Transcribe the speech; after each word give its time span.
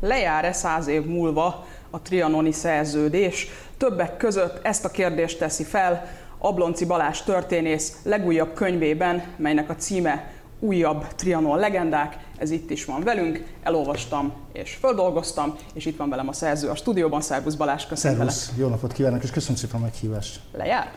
lejár-e 0.00 0.52
száz 0.52 0.86
év 0.86 1.04
múlva 1.04 1.66
a 1.90 2.02
trianoni 2.02 2.52
szerződés? 2.52 3.48
Többek 3.76 4.16
között 4.16 4.64
ezt 4.64 4.84
a 4.84 4.90
kérdést 4.90 5.38
teszi 5.38 5.64
fel 5.64 6.06
Ablonci 6.38 6.84
Balázs 6.84 7.22
történész 7.22 7.96
legújabb 8.02 8.54
könyvében, 8.54 9.22
melynek 9.36 9.70
a 9.70 9.74
címe 9.74 10.30
újabb 10.60 11.06
Trianon 11.14 11.58
legendák, 11.58 12.16
ez 12.38 12.50
itt 12.50 12.70
is 12.70 12.84
van 12.84 13.02
velünk, 13.02 13.44
elolvastam 13.62 14.32
és 14.52 14.74
földolgoztam, 14.80 15.54
és 15.74 15.86
itt 15.86 15.96
van 15.96 16.08
velem 16.08 16.28
a 16.28 16.32
szerző 16.32 16.68
a 16.68 16.74
stúdióban, 16.74 17.20
Szervusz 17.20 17.54
Balázs, 17.54 17.86
köszönöm 17.86 18.16
Szervusz, 18.16 18.52
jó 18.56 18.68
napot 18.68 18.92
kívánok, 18.92 19.22
és 19.22 19.30
köszönöm 19.30 19.56
szépen 19.56 19.80
a 19.80 19.82
meghívást. 19.82 20.40
Lejár? 20.52 20.92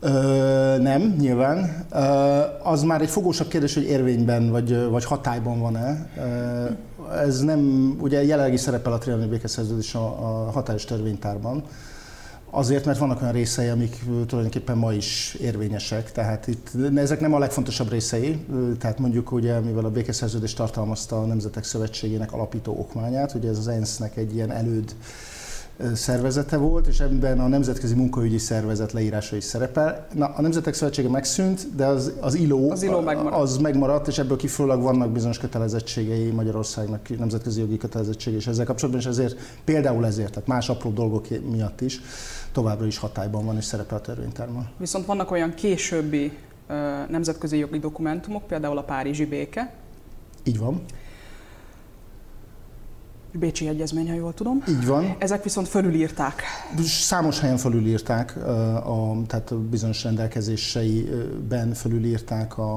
Ö, 0.00 0.76
nem, 0.80 1.14
nyilván. 1.18 1.86
Ö, 1.92 1.98
az 2.62 2.82
már 2.82 3.00
egy 3.00 3.10
fogósabb 3.10 3.48
kérdés, 3.48 3.74
hogy 3.74 3.84
érvényben 3.84 4.50
vagy, 4.50 4.88
vagy 4.88 5.04
hatályban 5.04 5.60
van-e. 5.60 6.10
Ö, 6.16 6.64
ez 7.12 7.40
nem, 7.40 7.94
ugye 8.00 8.24
jelenlegi 8.24 8.56
szerepel 8.56 8.92
a 8.92 8.98
trianoni 8.98 9.28
békeszerződés 9.28 9.94
a, 9.94 10.06
a 10.06 10.50
hatályos 10.50 10.84
törvénytárban. 10.84 11.62
Azért, 12.50 12.84
mert 12.84 12.98
vannak 12.98 13.20
olyan 13.20 13.32
részei, 13.32 13.68
amik 13.68 13.96
tulajdonképpen 14.26 14.78
ma 14.78 14.92
is 14.92 15.36
érvényesek, 15.40 16.12
tehát 16.12 16.46
itt, 16.46 16.70
ezek 16.96 17.20
nem 17.20 17.34
a 17.34 17.38
legfontosabb 17.38 17.90
részei, 17.90 18.46
tehát 18.78 18.98
mondjuk 18.98 19.32
ugye, 19.32 19.60
mivel 19.60 19.84
a 19.84 19.90
békeszerződés 19.90 20.54
tartalmazta 20.54 21.20
a 21.20 21.26
Nemzetek 21.26 21.64
Szövetségének 21.64 22.32
alapító 22.32 22.72
okmányát, 22.72 23.34
ugye 23.34 23.48
ez 23.48 23.58
az 23.58 23.68
ENSZ-nek 23.68 24.16
egy 24.16 24.34
ilyen 24.34 24.50
előd 24.50 24.94
szervezete 25.94 26.56
volt, 26.56 26.86
és 26.86 27.00
ebben 27.00 27.40
a 27.40 27.48
Nemzetközi 27.48 27.94
Munkaügyi 27.94 28.38
Szervezet 28.38 28.92
leírása 28.92 29.36
is 29.36 29.44
szerepel. 29.44 30.06
Na, 30.14 30.26
a 30.26 30.40
Nemzetek 30.40 30.74
Szövetsége 30.74 31.08
megszűnt, 31.08 31.74
de 31.76 31.86
az, 31.86 32.12
az 32.20 32.34
ILO, 32.34 32.70
az, 32.70 32.82
ILO 32.82 33.00
megmaradt. 33.00 33.42
az 33.42 33.56
megmaradt, 33.56 34.06
és 34.08 34.18
ebből 34.18 34.36
kifolyólag 34.36 34.82
vannak 34.82 35.10
bizonyos 35.10 35.38
kötelezettségei 35.38 36.30
Magyarországnak, 36.30 37.18
nemzetközi 37.18 37.60
jogi 37.60 37.76
kötelezettsége 37.76 38.36
és 38.36 38.46
ezzel 38.46 38.64
kapcsolatban, 38.64 39.02
és 39.02 39.08
ezért 39.08 39.38
például 39.64 40.06
ezért, 40.06 40.32
tehát 40.32 40.48
más 40.48 40.68
apró 40.68 40.90
dolgok 40.90 41.26
miatt 41.50 41.80
is 41.80 42.00
továbbra 42.52 42.86
is 42.86 42.98
hatályban 42.98 43.44
van 43.44 43.56
és 43.56 43.64
szerepel 43.64 43.98
a 43.98 44.00
törvénytárban. 44.00 44.68
Viszont 44.76 45.06
vannak 45.06 45.30
olyan 45.30 45.54
későbbi 45.54 46.32
nemzetközi 47.08 47.58
jogi 47.58 47.78
dokumentumok, 47.78 48.46
például 48.46 48.78
a 48.78 48.82
Párizsi 48.82 49.24
béke. 49.26 49.72
Így 50.44 50.58
van. 50.58 50.82
Bécsi 53.32 53.68
Egyezmény, 53.68 54.08
ha 54.08 54.14
jól 54.14 54.34
tudom. 54.34 54.62
Így 54.68 54.86
van. 54.86 55.16
Ezek 55.18 55.42
viszont 55.42 55.68
fölülírták. 55.68 56.42
Számos 56.84 57.40
helyen 57.40 57.56
fölülírták, 57.56 58.36
a, 58.86 59.16
tehát 59.26 59.54
bizonyos 59.54 60.02
rendelkezéseiben 60.02 61.74
fölülírták 61.74 62.58
a, 62.58 62.74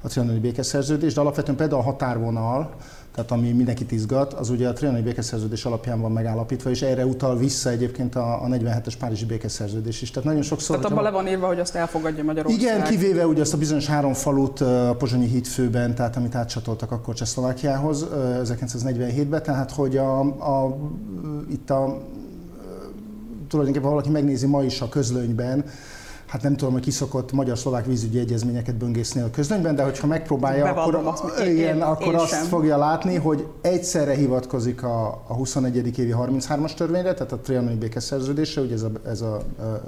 a 0.00 0.08
trianoni 0.08 0.38
békeszerződést, 0.38 1.14
de 1.14 1.20
alapvetően 1.20 1.56
például 1.56 1.80
a 1.80 1.84
határvonal, 1.84 2.74
tehát 3.16 3.30
ami 3.30 3.52
mindenkit 3.52 3.92
izgat, 3.92 4.32
az 4.32 4.50
ugye 4.50 4.68
a 4.68 4.72
trianoni 4.72 5.02
békeszerződés 5.02 5.64
alapján 5.64 6.00
van 6.00 6.12
megállapítva, 6.12 6.70
és 6.70 6.82
erre 6.82 7.06
utal 7.06 7.38
vissza 7.38 7.70
egyébként 7.70 8.14
a, 8.14 8.42
a 8.42 8.46
47-es 8.46 8.92
Párizsi 8.98 9.24
békeszerződés 9.24 10.02
is. 10.02 10.10
Tehát 10.10 10.28
nagyon 10.28 10.42
sokszor... 10.42 10.76
Tehát 10.76 10.90
abban 10.90 11.04
le 11.04 11.10
van 11.10 11.28
írva, 11.28 11.46
hogy 11.46 11.60
azt 11.60 11.74
elfogadja 11.74 12.24
Magyarország. 12.24 12.60
Igen, 12.60 12.82
kivéve 12.82 13.26
ugye 13.26 13.40
azt 13.40 13.52
a 13.52 13.58
bizonyos 13.58 13.86
három 13.86 14.12
falut 14.12 14.60
a 14.60 14.94
Pozsonyi 14.98 15.26
hídfőben, 15.26 15.94
tehát 15.94 16.16
amit 16.16 16.34
átcsatoltak 16.34 16.90
akkor 16.92 17.14
Csehszlovákiához 17.14 18.06
1947-ben, 18.44 19.42
tehát 19.42 19.70
hogy 19.70 19.96
a, 19.96 20.20
a, 20.20 20.76
itt 21.50 21.70
a 21.70 21.98
tulajdonképpen 23.48 23.90
valaki 23.90 24.10
megnézi 24.10 24.46
ma 24.46 24.62
is 24.62 24.80
a 24.80 24.88
közlönyben, 24.88 25.64
hát 26.26 26.42
nem 26.42 26.56
tudom, 26.56 26.72
hogy 26.72 26.82
kiszokott 26.82 27.32
magyar-szlovák 27.32 27.86
vízügyi 27.86 28.18
egyezményeket 28.18 28.74
böngészni 28.74 29.20
a 29.20 29.30
közönyben, 29.30 29.74
de 29.74 29.82
hogyha 29.82 30.06
megpróbálja, 30.06 30.64
Bevallom, 30.64 31.06
akkor, 31.06 31.30
azt, 31.30 31.40
én, 31.40 31.56
igen, 31.56 31.82
akkor 31.82 32.14
azt 32.14 32.28
sem. 32.28 32.44
fogja 32.44 32.76
látni, 32.76 33.14
hogy 33.14 33.46
egyszerre 33.60 34.14
hivatkozik 34.14 34.82
a, 34.82 35.06
a 35.26 35.34
21. 35.34 35.98
évi 35.98 36.14
33-as 36.18 36.74
törvényre, 36.74 37.14
tehát 37.14 37.32
a 37.32 37.38
trianoni 37.38 37.76
békeszerződésre, 37.76 38.60
ugye 38.60 38.74
ez 38.74 38.82
a, 38.82 38.90
ez 39.06 39.20
a 39.20 39.42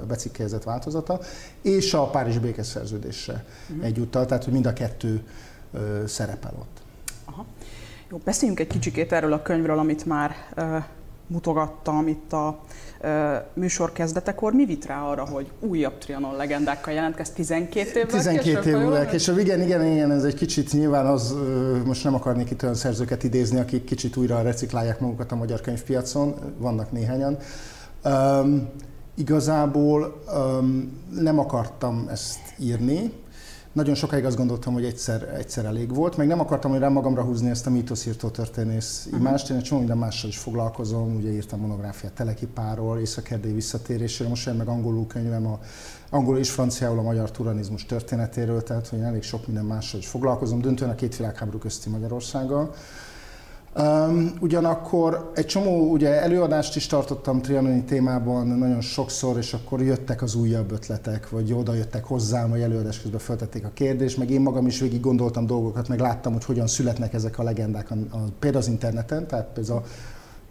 becikkezett 0.07 0.63
változata, 0.63 1.19
és 1.61 1.93
a 1.93 2.09
Párizsi 2.09 2.39
békeszerződésre 2.39 3.45
uh-huh. 3.69 3.85
egyúttal, 3.85 4.25
tehát 4.25 4.43
hogy 4.43 4.53
mind 4.53 4.65
a 4.65 4.73
kettő 4.73 5.21
ö, 5.73 6.03
szerepel 6.07 6.53
ott. 6.59 6.77
Aha. 7.25 7.45
Jó, 8.09 8.17
beszéljünk 8.23 8.59
egy 8.59 8.67
kicsikét 8.67 9.11
erről 9.11 9.33
a 9.33 9.41
könyvről, 9.41 9.79
amit 9.79 10.05
már 10.05 10.35
uh, 10.57 10.83
mutogattam 11.29 12.07
itt 12.07 12.33
a 12.33 12.59
műsor 13.53 13.91
kezdetekor. 13.91 14.53
Mi 14.53 14.65
vitt 14.65 14.85
rá 14.85 15.01
arra, 15.01 15.25
hogy 15.25 15.51
újabb 15.59 15.97
Trianon 15.97 16.35
legendákkal 16.35 16.93
jelentkezt? 16.93 17.33
12 17.33 17.99
évvel 17.99 18.05
12 18.05 18.69
évvel 18.69 19.07
később, 19.07 19.37
igen, 19.37 19.61
igen, 19.61 19.85
igen, 19.85 20.11
ez 20.11 20.23
egy 20.23 20.33
kicsit 20.33 20.73
nyilván 20.73 21.05
az, 21.05 21.35
most 21.85 22.03
nem 22.03 22.13
akarnék 22.13 22.49
itt 22.49 22.63
olyan 22.63 22.75
szerzőket 22.75 23.23
idézni, 23.23 23.59
akik 23.59 23.83
kicsit 23.83 24.15
újra 24.15 24.41
reciklálják 24.41 24.99
magukat 24.99 25.31
a 25.31 25.35
magyar 25.35 25.61
könyvpiacon, 25.61 26.35
vannak 26.57 26.91
néhányan. 26.91 27.37
Um, 28.03 28.69
igazából 29.15 30.23
um, 30.33 31.01
nem 31.19 31.39
akartam 31.39 32.07
ezt 32.11 32.39
írni, 32.57 33.11
nagyon 33.79 33.95
sokáig 33.95 34.25
azt 34.25 34.37
gondoltam, 34.37 34.73
hogy 34.73 34.85
egyszer, 34.85 35.35
egyszer 35.37 35.65
elég 35.65 35.95
volt, 35.95 36.17
meg 36.17 36.27
nem 36.27 36.39
akartam, 36.39 36.71
hogy 36.71 36.79
rá 36.79 36.87
magamra 36.87 37.23
húzni 37.23 37.49
ezt 37.49 37.67
a 37.67 37.69
mítoszírtó 37.69 38.27
történész 38.27 39.03
uh-huh. 39.05 39.19
imást, 39.19 39.49
én 39.49 39.57
egy 39.57 39.63
csomó 39.63 39.79
minden 39.79 39.97
mással 39.97 40.29
is 40.29 40.37
foglalkozom, 40.37 41.15
ugye 41.15 41.31
írtam 41.31 41.59
monográfiát 41.59 42.13
Telekipáról, 42.13 42.99
Észak-Erdély 42.99 43.53
visszatéréséről, 43.53 44.29
most 44.29 44.57
meg 44.57 44.67
angolul 44.67 45.07
könyvem 45.07 45.47
a 45.47 45.59
angol 46.09 46.37
és 46.37 46.49
franciául 46.49 46.99
a 46.99 47.01
magyar 47.01 47.31
turanizmus 47.31 47.85
történetéről, 47.85 48.63
tehát 48.63 48.87
hogy 48.87 48.99
elég 48.99 49.23
sok 49.23 49.45
minden 49.45 49.65
mással 49.65 49.99
is 49.99 50.07
foglalkozom, 50.07 50.61
döntően 50.61 50.91
a 50.91 50.95
két 50.95 51.17
világháború 51.17 51.57
közti 51.57 51.89
Magyarországgal. 51.89 52.73
Um, 53.77 54.33
ugyanakkor 54.39 55.31
egy 55.35 55.45
csomó 55.45 55.91
ugye, 55.91 56.21
előadást 56.21 56.75
is 56.75 56.87
tartottam 56.87 57.41
trianoni 57.41 57.83
témában 57.83 58.47
nagyon 58.47 58.81
sokszor, 58.81 59.37
és 59.37 59.53
akkor 59.53 59.81
jöttek 59.81 60.21
az 60.21 60.35
újabb 60.35 60.71
ötletek, 60.71 61.29
vagy 61.29 61.53
oda 61.53 61.73
jöttek 61.73 62.03
hozzám, 62.03 62.49
vagy 62.49 62.61
előadás 62.61 63.01
közben 63.01 63.19
feltették 63.19 63.65
a 63.65 63.71
kérdést, 63.73 64.17
meg 64.17 64.29
én 64.29 64.41
magam 64.41 64.67
is 64.67 64.79
végig 64.79 64.99
gondoltam 64.99 65.45
dolgokat, 65.45 65.87
meg 65.87 65.99
láttam, 65.99 66.33
hogy 66.33 66.45
hogyan 66.45 66.67
születnek 66.67 67.13
ezek 67.13 67.39
a 67.39 67.43
legendák, 67.43 67.91
a, 67.91 67.95
a, 68.11 68.17
például 68.39 68.63
az 68.63 68.69
interneten, 68.69 69.27
tehát 69.27 69.47
például 69.53 69.77
a 69.77 69.83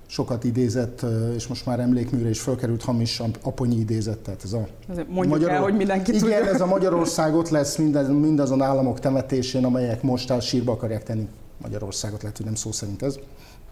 sokat 0.07 0.45
idézett, 0.45 1.05
és 1.35 1.47
most 1.47 1.67
már 1.67 1.81
emlékműre 1.81 2.29
is 2.29 2.41
fölkerült 2.41 2.83
hamis 2.83 3.23
aponyi 3.43 3.77
idézet, 3.77 4.19
tehát 4.19 4.45
ez 4.45 4.53
a 4.53 4.67
Mondjuk 5.09 5.27
Magyar... 5.27 5.51
el, 5.51 5.63
hogy 5.63 5.77
mindenki 5.77 6.11
Igen, 6.11 6.23
tudja. 6.23 6.55
ez 6.55 6.61
a 6.61 6.67
Magyarország 6.67 7.35
ott 7.35 7.49
lesz 7.49 7.77
minden, 7.77 8.05
mindazon 8.11 8.63
államok 8.63 9.01
temetésén, 9.01 9.65
amelyek 9.65 10.03
most 10.03 10.31
el 10.31 10.41
sírba 10.41 10.73
akarják 10.73 11.03
tenni 11.03 11.29
Magyarországot, 11.63 12.23
lehet, 12.23 12.37
hogy 12.37 12.47
nem 12.47 12.55
szó 12.55 12.73
szerint 12.73 13.03
ez. 13.03 13.19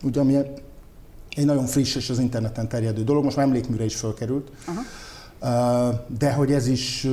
Ugye, 0.03 0.21
ami 0.21 0.37
egy 1.37 1.45
nagyon 1.45 1.67
friss 1.67 1.95
és 1.95 2.11
az 2.11 2.19
interneten 2.19 2.69
terjedő 2.69 3.05
dolog, 3.05 3.25
most 3.25 3.37
már 3.37 3.47
emlékműre 3.47 3.85
is 3.85 3.95
fölkerült. 3.95 4.51
Aha. 4.67 4.81
De 6.19 6.33
hogy 6.33 6.53
ez 6.53 6.67
is 6.67 7.05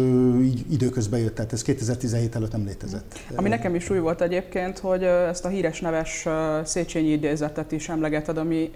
így 0.41 0.65
időközben 0.71 1.19
jött, 1.19 1.35
tehát 1.35 1.53
ez 1.53 1.61
2017 1.61 2.35
előtt 2.35 2.51
nem 2.51 2.65
létezett. 2.65 3.19
Ami 3.35 3.49
nekem 3.49 3.75
is 3.75 3.89
új 3.89 3.99
volt 3.99 4.21
egyébként, 4.21 4.79
hogy 4.79 5.03
ezt 5.03 5.45
a 5.45 5.47
híres 5.47 5.81
neves 5.81 6.27
Széchenyi 6.63 7.11
idézetet 7.11 7.71
is 7.71 7.89
emlegeted, 7.89 8.37
ami 8.37 8.71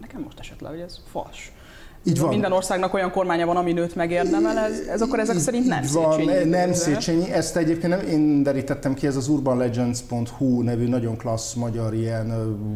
nekem 0.00 0.20
most 0.20 0.38
esett 0.38 0.60
le, 0.60 0.68
hogy 0.68 0.80
ez 0.80 1.00
fals. 1.10 1.52
Így 2.06 2.20
van. 2.20 2.28
Minden 2.28 2.52
országnak 2.52 2.94
olyan 2.94 3.10
kormánya 3.10 3.46
van, 3.46 3.56
ami 3.56 3.72
nőt 3.72 3.94
megérdemel, 3.94 4.58
ez, 4.58 4.78
ez 4.90 5.02
akkor 5.02 5.18
ezek 5.18 5.38
szerint 5.38 5.66
nem 5.66 5.84
van, 5.92 6.12
Széchenyi. 6.12 6.48
Nem 6.48 6.72
Széchenyi, 6.72 7.32
ezt 7.32 7.56
egyébként 7.56 7.96
nem 7.96 8.08
én 8.08 8.42
derítettem 8.42 8.94
ki, 8.94 9.06
ez 9.06 9.16
az 9.16 9.28
urbanlegends.hu 9.28 10.62
nevű 10.62 10.88
nagyon 10.88 11.16
klassz 11.16 11.54
magyar 11.54 11.94
ilyen 11.94 12.32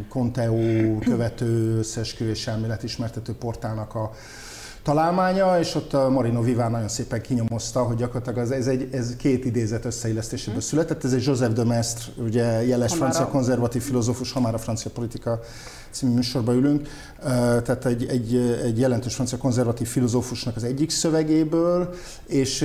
Conteo 0.08 0.98
követő 0.98 1.78
összeesküvés 1.78 2.46
elmélet 2.46 2.82
ismertető 2.82 3.32
portálnak 3.34 3.94
a 3.94 4.10
találmánya, 4.82 5.58
és 5.58 5.74
ott 5.74 5.92
a 5.92 6.08
Marino 6.08 6.42
Viván 6.42 6.70
nagyon 6.70 6.88
szépen 6.88 7.20
kinyomozta, 7.20 7.82
hogy 7.82 7.96
gyakorlatilag 7.96 8.38
ez, 8.52 8.66
egy, 8.66 8.88
ez 8.92 9.16
két 9.16 9.44
idézet 9.44 9.84
összeillesztéséből 9.84 10.54
hmm. 10.54 10.68
született. 10.68 11.04
Ez 11.04 11.12
egy 11.12 11.24
Joseph 11.24 11.52
de 11.52 11.64
Maistre, 11.64 12.12
ugye 12.22 12.66
jeles 12.66 12.94
francia 12.94 13.26
konzervatív 13.26 13.82
filozófus, 13.82 14.32
ha 14.32 14.40
már 14.40 14.54
a 14.54 14.58
francia 14.58 14.90
politika 14.90 15.40
című 15.90 16.14
műsorba 16.14 16.52
ülünk, 16.52 16.88
tehát 17.62 17.86
egy, 17.86 18.06
egy, 18.06 18.36
egy 18.64 18.78
jelentős 18.78 19.14
francia 19.14 19.38
konzervatív 19.38 19.88
filozófusnak 19.88 20.56
az 20.56 20.64
egyik 20.64 20.90
szövegéből, 20.90 21.94
és 22.26 22.62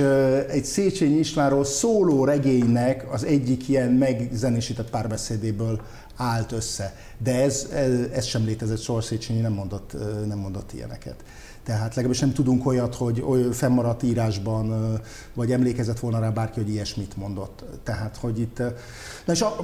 egy 0.48 0.64
Széchenyi 0.64 1.18
Istvánról 1.18 1.64
szóló 1.64 2.24
regénynek 2.24 3.06
az 3.12 3.24
egyik 3.24 3.68
ilyen 3.68 3.92
megzenésített 3.92 4.90
párbeszédéből 4.90 5.80
állt 6.16 6.52
össze. 6.52 6.94
De 7.18 7.42
ez, 7.42 7.66
ez, 7.72 7.92
ez 8.12 8.24
sem 8.24 8.44
létezett, 8.44 8.80
soha 8.80 9.00
Széchenyi 9.00 9.40
nem 9.40 9.52
mondott, 9.52 9.96
nem 10.26 10.38
mondott 10.38 10.72
ilyeneket. 10.72 11.14
Tehát 11.66 11.88
legalábbis 11.94 12.20
nem 12.20 12.32
tudunk 12.32 12.66
olyat, 12.66 12.94
hogy 12.94 13.24
fennmaradt 13.52 14.02
írásban, 14.02 14.98
vagy 15.34 15.52
emlékezett 15.52 15.98
volna 15.98 16.18
rá 16.18 16.30
bárki, 16.30 16.60
hogy 16.60 16.70
ilyesmit 16.70 17.16
mondott. 17.16 17.64
Tehát, 17.82 18.16
hogy 18.16 18.40
itt... 18.40 18.58
Na 19.24 19.32
és 19.32 19.42
a, 19.42 19.56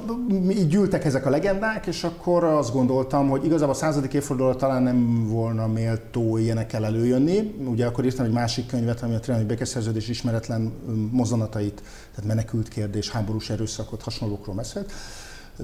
így 0.50 0.68
gyűltek 0.68 1.04
ezek 1.04 1.26
a 1.26 1.30
legendák, 1.30 1.86
és 1.86 2.04
akkor 2.04 2.44
azt 2.44 2.72
gondoltam, 2.72 3.28
hogy 3.28 3.44
igazából 3.44 3.74
a 3.74 3.76
századik 3.76 4.12
évfordulóra 4.12 4.56
talán 4.56 4.82
nem 4.82 5.28
volna 5.28 5.66
méltó 5.66 6.36
ilyenekkel 6.36 6.84
előjönni. 6.84 7.54
Ugye 7.64 7.86
akkor 7.86 8.04
írtam 8.04 8.24
egy 8.24 8.32
másik 8.32 8.66
könyvet, 8.66 9.02
ami 9.02 9.14
a 9.14 9.20
Trianoni 9.20 9.46
békeszerződés 9.46 10.08
ismeretlen 10.08 10.72
mozzanatait, 11.10 11.82
tehát 12.14 12.28
menekült 12.28 12.68
kérdés, 12.68 13.10
háborús 13.10 13.50
erőszakot, 13.50 14.02
hasonlókról 14.02 14.54
beszélt. 14.54 14.92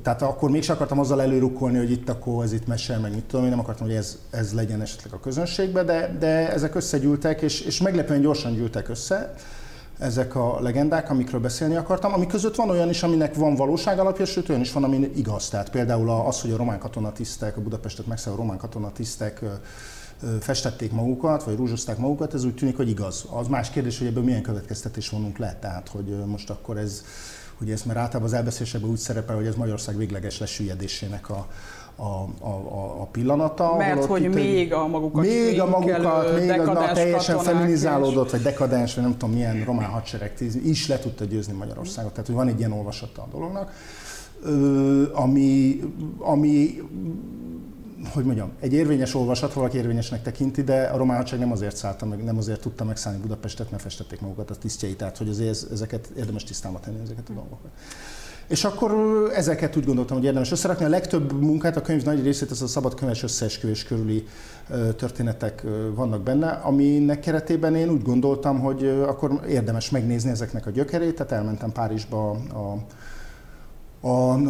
Tehát 0.03 0.23
akkor 0.23 0.51
mégsem 0.51 0.75
akartam 0.75 0.99
azzal 0.99 1.23
előrukkolni, 1.23 1.79
hogy 1.79 1.91
itt 1.91 2.09
akkor 2.09 2.45
ez 2.45 2.53
itt 2.53 2.67
mesel, 2.67 3.01
meg 3.01 3.15
mit 3.15 3.25
tudom, 3.25 3.45
én 3.45 3.51
nem 3.51 3.59
akartam, 3.59 3.87
hogy 3.87 3.97
ez, 3.97 4.19
ez 4.31 4.53
legyen 4.53 4.81
esetleg 4.81 5.13
a 5.13 5.21
közönségbe, 5.21 5.83
de, 5.83 6.17
de 6.19 6.53
ezek 6.53 6.75
összegyűltek, 6.75 7.41
és, 7.41 7.61
és 7.61 7.81
meglepően 7.81 8.21
gyorsan 8.21 8.55
gyűltek 8.55 8.89
össze 8.89 9.35
ezek 9.99 10.35
a 10.35 10.61
legendák, 10.61 11.11
amikről 11.11 11.41
beszélni 11.41 11.77
akartam, 11.77 12.13
ami 12.13 12.27
között 12.27 12.55
van 12.55 12.71
olyan 12.71 12.89
is, 12.89 13.03
aminek 13.03 13.35
van 13.35 13.55
valóság 13.55 13.99
alapja, 13.99 14.25
sőt 14.25 14.49
olyan 14.49 14.61
is 14.61 14.73
van, 14.73 14.85
ami 14.85 15.11
igaz. 15.15 15.49
Tehát 15.49 15.71
például 15.71 16.11
az, 16.11 16.41
hogy 16.41 16.51
a 16.51 16.57
román 16.57 16.79
katonatisztek, 16.79 17.57
a 17.57 17.61
Budapestet 17.61 18.07
megszálló 18.07 18.37
román 18.37 18.59
katonatisztek 18.59 19.45
festették 20.41 20.93
magukat, 20.93 21.45
vagy 21.45 21.57
rúzsozták 21.57 21.99
magukat, 21.99 22.35
ez 22.35 22.45
úgy 22.45 22.55
tűnik, 22.55 22.77
hogy 22.77 22.89
igaz. 22.89 23.25
Az 23.31 23.49
más 23.49 23.71
kérdés, 23.71 23.99
hogy 23.99 24.07
ebből 24.07 24.23
milyen 24.23 24.43
következtetés 24.43 25.09
vonunk 25.09 25.39
le. 25.39 25.57
Tehát, 25.61 25.89
hogy 25.89 26.25
most 26.27 26.51
akkor 26.51 26.77
ez, 26.77 27.05
ugye 27.61 27.73
ez 27.73 27.83
már 27.83 27.97
általában 27.97 28.29
az 28.29 28.35
elbeszélésekben 28.35 28.91
úgy 28.91 28.97
szerepel, 28.97 29.37
hogy 29.37 29.47
ez 29.47 29.55
Magyarország 29.55 29.97
végleges 29.97 30.39
lesüllyedésének 30.39 31.31
a, 31.31 31.47
a, 31.97 32.29
a, 32.47 33.01
a, 33.01 33.07
pillanata. 33.13 33.77
Mert 33.77 34.05
hogy 34.05 34.23
itt, 34.23 34.35
még 34.35 34.73
a 34.73 34.87
magukat 34.87 35.25
Még 35.25 35.61
a 35.61 35.67
magukat, 35.67 36.39
még 36.39 36.51
a, 36.51 36.89
a 36.89 36.93
teljesen 36.93 37.39
feminizálódott, 37.39 38.31
vagy 38.31 38.43
dekadens, 38.43 38.95
vagy 38.95 39.05
nem 39.05 39.13
tudom 39.17 39.35
milyen 39.35 39.65
román 39.65 39.91
hadsereg 39.91 40.33
is 40.65 40.89
le 40.89 40.99
tudta 40.99 41.25
győzni 41.25 41.53
Magyarországot. 41.53 42.11
Tehát, 42.11 42.27
hogy 42.27 42.37
van 42.37 42.49
egy 42.49 42.59
ilyen 42.59 42.73
olvasata 42.73 43.23
a 43.23 43.29
dolognak, 43.31 43.73
ami, 45.13 45.81
ami 46.19 46.83
hogy 48.07 48.25
mondjam, 48.25 48.53
egy 48.61 48.73
érvényes 48.73 49.15
olvasat, 49.15 49.53
valaki 49.53 49.77
érvényesnek 49.77 50.23
tekinti, 50.23 50.63
de 50.63 50.83
a 50.83 50.97
román 50.97 51.17
hadsereg 51.17 51.41
nem 51.41 51.53
azért 51.53 51.77
szállta 51.77 52.07
meg, 52.07 52.25
nem 52.25 52.39
azért 52.39 52.61
tudta 52.61 52.85
megszállni 52.85 53.21
Budapestet, 53.21 53.71
mert 53.71 53.83
festették 53.83 54.21
magukat 54.21 54.51
a 54.51 54.55
tisztjei, 54.55 54.95
tehát 54.95 55.17
hogy 55.17 55.29
azért 55.29 55.73
ezeket 55.73 56.09
érdemes 56.17 56.45
tisztába 56.45 56.81
tenni, 56.81 57.01
ezeket 57.03 57.29
a 57.29 57.33
dolgokat. 57.33 57.71
És 58.49 58.65
akkor 58.65 58.93
ezeket 59.35 59.77
úgy 59.77 59.85
gondoltam, 59.85 60.17
hogy 60.17 60.27
érdemes 60.27 60.51
összerakni. 60.51 60.85
A 60.85 60.89
legtöbb 60.89 61.41
munkát, 61.41 61.77
a 61.77 61.83
könyv 61.83 62.05
nagy 62.05 62.23
részét, 62.23 62.51
az 62.51 62.63
a 62.63 62.67
szabadkönyves 62.67 63.23
összeesküvés 63.23 63.85
körüli 63.85 64.27
történetek 64.97 65.65
vannak 65.95 66.23
benne, 66.23 66.49
aminek 66.49 67.21
keretében 67.21 67.75
én 67.75 67.89
úgy 67.89 68.03
gondoltam, 68.03 68.61
hogy 68.61 68.87
akkor 68.87 69.41
érdemes 69.49 69.91
megnézni 69.91 70.31
ezeknek 70.31 70.67
a 70.67 70.71
gyökerét, 70.71 71.15
tehát 71.15 71.33
elmentem 71.33 71.73
Párizsba 71.73 72.31
a 72.31 72.37
a 72.59 72.77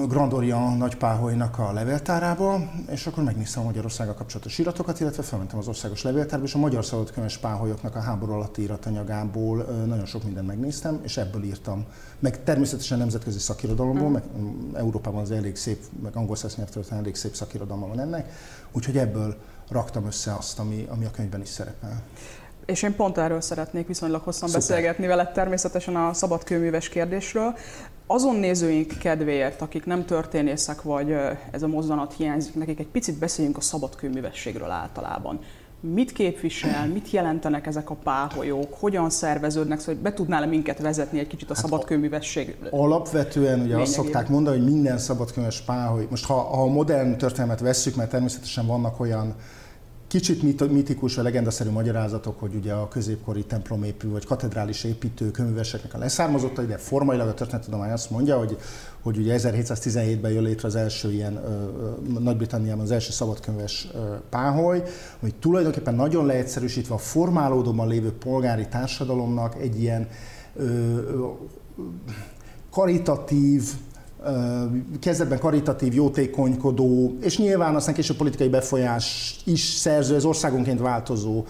Grand 0.09 0.33
Orient 0.33 0.79
nagypáholynak 0.79 1.59
a 1.59 1.73
levéltárába, 1.73 2.71
és 2.91 3.07
akkor 3.07 3.25
megnéztem 3.25 3.63
a 3.63 3.65
Magyarországgal 3.65 4.15
kapcsolatos 4.15 4.59
iratokat, 4.59 5.01
illetve 5.01 5.23
felmentem 5.23 5.59
az 5.59 5.69
országos 5.69 6.03
levéltárba, 6.03 6.45
és 6.45 6.55
a 6.55 6.59
magyar 6.59 6.85
szabadkönyves 6.85 7.39
páholyoknak 7.39 7.97
a 7.97 8.01
háború 8.01 8.33
alatti 8.33 8.63
iratanyagából 8.63 9.63
nagyon 9.87 10.07
sok 10.07 10.25
mindent 10.25 10.47
megnéztem, 10.47 11.01
és 11.03 11.17
ebből 11.17 11.43
írtam. 11.43 11.85
Meg 12.19 12.43
természetesen 12.45 12.99
nemzetközi 12.99 13.39
szakirodalomból, 13.39 14.09
mm. 14.09 14.13
meg 14.13 14.23
Európában 14.75 15.21
az 15.21 15.31
elég 15.31 15.57
szép, 15.57 15.85
meg 16.03 16.17
angol 16.17 16.37
nyelvtörténet 16.57 17.03
elég 17.03 17.17
szép 17.17 17.35
szakirodalma 17.35 17.87
van 17.87 18.01
ennek, 18.01 18.33
úgyhogy 18.73 18.99
ebből 18.99 19.37
raktam 19.69 20.07
össze 20.07 20.35
azt, 20.35 20.59
ami, 20.59 20.87
ami 20.91 21.05
a 21.05 21.11
könyvben 21.11 21.41
is 21.41 21.49
szerepel. 21.49 22.03
És 22.69 22.83
én 22.83 22.97
pont 22.97 23.19
erről 23.19 23.41
szeretnék 23.41 23.87
viszonylag 23.87 24.23
hosszan 24.23 24.49
Szuper. 24.49 24.69
beszélgetni 24.69 25.07
veled, 25.07 25.33
természetesen 25.33 25.97
a 25.97 26.13
szabadkőműves 26.13 26.89
kérdésről. 26.89 27.55
Azon 28.07 28.37
nézőink 28.37 28.93
kedvéért, 28.99 29.61
akik 29.61 29.85
nem 29.85 30.05
történészek, 30.05 30.83
vagy 30.83 31.17
ez 31.51 31.63
a 31.63 31.67
mozzanat 31.67 32.15
hiányzik, 32.17 32.55
nekik 32.55 32.79
egy 32.79 32.87
picit 32.87 33.19
beszéljünk 33.19 33.57
a 33.57 33.61
szabadkőművességről 33.61 34.71
általában. 34.71 35.41
Mit 35.81 36.13
képvisel, 36.13 36.87
mit 36.87 37.11
jelentenek 37.11 37.67
ezek 37.67 37.91
a 37.91 37.95
páholyók, 37.95 38.75
hogyan 38.75 39.11
szerveződnek, 39.11 39.81
szóval 39.81 40.03
be 40.03 40.13
tudnál 40.13 40.43
-e 40.43 40.47
minket 40.47 40.79
vezetni 40.79 41.19
egy 41.19 41.27
kicsit 41.27 41.51
a 41.51 41.55
hát 41.55 41.65
szabadkőművesség 41.65 42.57
Alapvetően 42.71 43.61
ugye 43.61 43.77
azt 43.77 43.93
szokták 43.93 44.29
mondani, 44.29 44.59
hogy 44.59 44.73
minden 44.73 44.99
szabadkőműves 44.99 45.61
páholy, 45.61 46.07
most 46.11 46.27
ha, 46.27 46.35
ha 46.35 46.63
a 46.63 46.67
modern 46.67 47.17
történelmet 47.17 47.61
vesszük, 47.61 47.95
mert 47.97 48.11
természetesen 48.11 48.67
vannak 48.67 49.01
olyan 49.01 49.35
Kicsit 50.09 50.71
mitikus 50.71 51.15
vagy 51.15 51.25
legendaszerű 51.25 51.71
magyarázatok, 51.71 52.41
hogy 52.41 52.55
ugye 52.55 52.73
a 52.73 52.89
középkori 52.89 53.45
templomépű 53.45 54.09
vagy 54.09 54.25
katedrális 54.25 54.85
építő 54.85 55.31
könyveseknek 55.31 55.95
a 55.95 55.99
leszármazottai, 55.99 56.67
de 56.67 56.77
formailag 56.77 57.29
a 57.29 57.35
történettudomány 57.35 57.91
azt 57.91 58.11
mondja, 58.11 58.39
hogy, 58.39 58.57
hogy 59.03 59.19
ugye 59.19 59.39
1717-ben 59.39 60.31
jön 60.31 60.43
létre 60.43 60.69
az 60.69 60.77
első 60.77 61.13
ilyen 61.13 61.41
Nagy-Britanniában 62.19 62.85
az 62.85 62.91
első 62.91 63.11
szabadkönyves 63.11 63.89
páholy, 64.31 64.83
hogy 65.21 65.35
tulajdonképpen 65.35 65.95
nagyon 65.95 66.27
leegyszerűsítve 66.27 66.95
a 66.95 66.99
formálódóban 66.99 67.89
lévő 67.89 68.13
polgári 68.13 68.69
társadalomnak 68.69 69.61
egy 69.61 69.81
ilyen 69.81 70.09
ö, 70.57 70.65
ö, 70.65 71.27
karitatív, 72.71 73.63
kezdetben 75.01 75.39
karitatív, 75.39 75.95
jótékonykodó, 75.95 77.17
és 77.21 77.39
nyilván 77.39 77.75
aztán 77.75 77.95
később 77.95 78.17
politikai 78.17 78.49
befolyás 78.49 79.37
is 79.45 79.61
szerző, 79.61 80.15
az 80.15 80.25
országonként 80.25 80.81
változó 80.81 81.45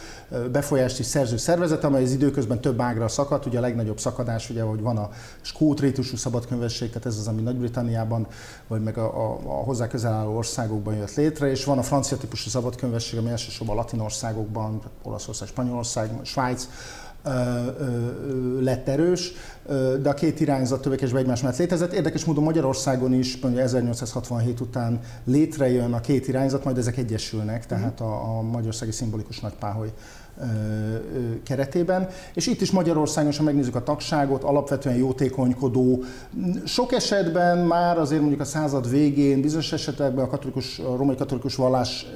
befolyást 0.53 0.99
is 0.99 1.06
szerző 1.06 1.37
szervezet, 1.37 1.85
amely 1.85 2.03
az 2.03 2.12
időközben 2.12 2.61
több 2.61 2.81
ágra 2.81 3.09
szakadt. 3.09 3.47
Ugye 3.47 3.59
a 3.59 3.61
legnagyobb 3.61 3.99
szakadás, 3.99 4.50
ugye, 4.50 4.62
hogy 4.62 4.81
van 4.81 4.97
a 4.97 5.11
skót 5.41 5.81
rétusú 5.81 6.17
szabadkönyvesség, 6.17 6.88
tehát 6.88 7.06
ez 7.06 7.17
az, 7.17 7.29
ami 7.29 7.43
Nagy-Britanniában, 7.43 8.26
vagy 8.67 8.82
meg 8.82 8.99
a, 8.99 9.31
a, 9.31 9.38
a 9.44 9.62
hozzá 9.64 9.87
közel 9.87 10.12
álló 10.12 10.37
országokban 10.37 10.94
jött 10.94 11.14
létre, 11.14 11.50
és 11.50 11.64
van 11.64 11.79
a 11.79 11.82
francia 11.82 12.17
típusú 12.17 12.50
szabadkönyvesség, 12.50 13.19
ami 13.19 13.31
elsősorban 13.31 13.76
a 13.76 13.79
latin 13.79 14.00
országokban, 14.00 14.81
Olaszország, 15.03 15.49
Spanyolország, 15.49 16.11
Svájc, 16.23 16.69
lett 18.61 18.88
erős, 18.88 19.32
de 20.03 20.09
a 20.09 20.15
két 20.15 20.41
irányzat 20.41 20.82
többekesben 20.82 21.20
egymás 21.20 21.41
mellett 21.41 21.59
létezett. 21.59 21.93
Érdekes 21.93 22.25
módon 22.25 22.44
Magyarországon 22.44 23.12
is, 23.12 23.41
mondja 23.41 23.62
1867 23.62 24.61
után 24.61 25.00
létrejön 25.25 25.93
a 25.93 26.00
két 26.00 26.29
irányzat, 26.29 26.65
majd 26.65 26.79
ezek 26.79 26.97
egyesülnek, 26.97 27.67
tehát 27.67 28.00
a, 28.00 28.37
a 28.38 28.43
Magyarországi 28.43 28.93
Szimbolikus 28.93 29.41
Nagypáholy 29.41 29.93
keretében. 31.44 32.09
És 32.35 32.47
itt 32.47 32.61
is 32.61 32.70
Magyarországon, 32.70 33.32
ha 33.32 33.43
megnézzük 33.43 33.75
a 33.75 33.82
tagságot, 33.82 34.43
alapvetően 34.43 34.97
jótékonykodó. 34.97 36.05
Sok 36.64 36.93
esetben 36.93 37.59
már 37.59 37.99
azért 37.99 38.21
mondjuk 38.21 38.41
a 38.41 38.44
század 38.44 38.91
végén, 38.91 39.41
bizonyos 39.41 39.73
esetekben 39.73 40.25
a, 40.25 40.29
katolikus, 40.29 40.79
a 40.79 40.97
római 40.97 41.17
katolikus 41.17 41.55
vallás 41.55 42.06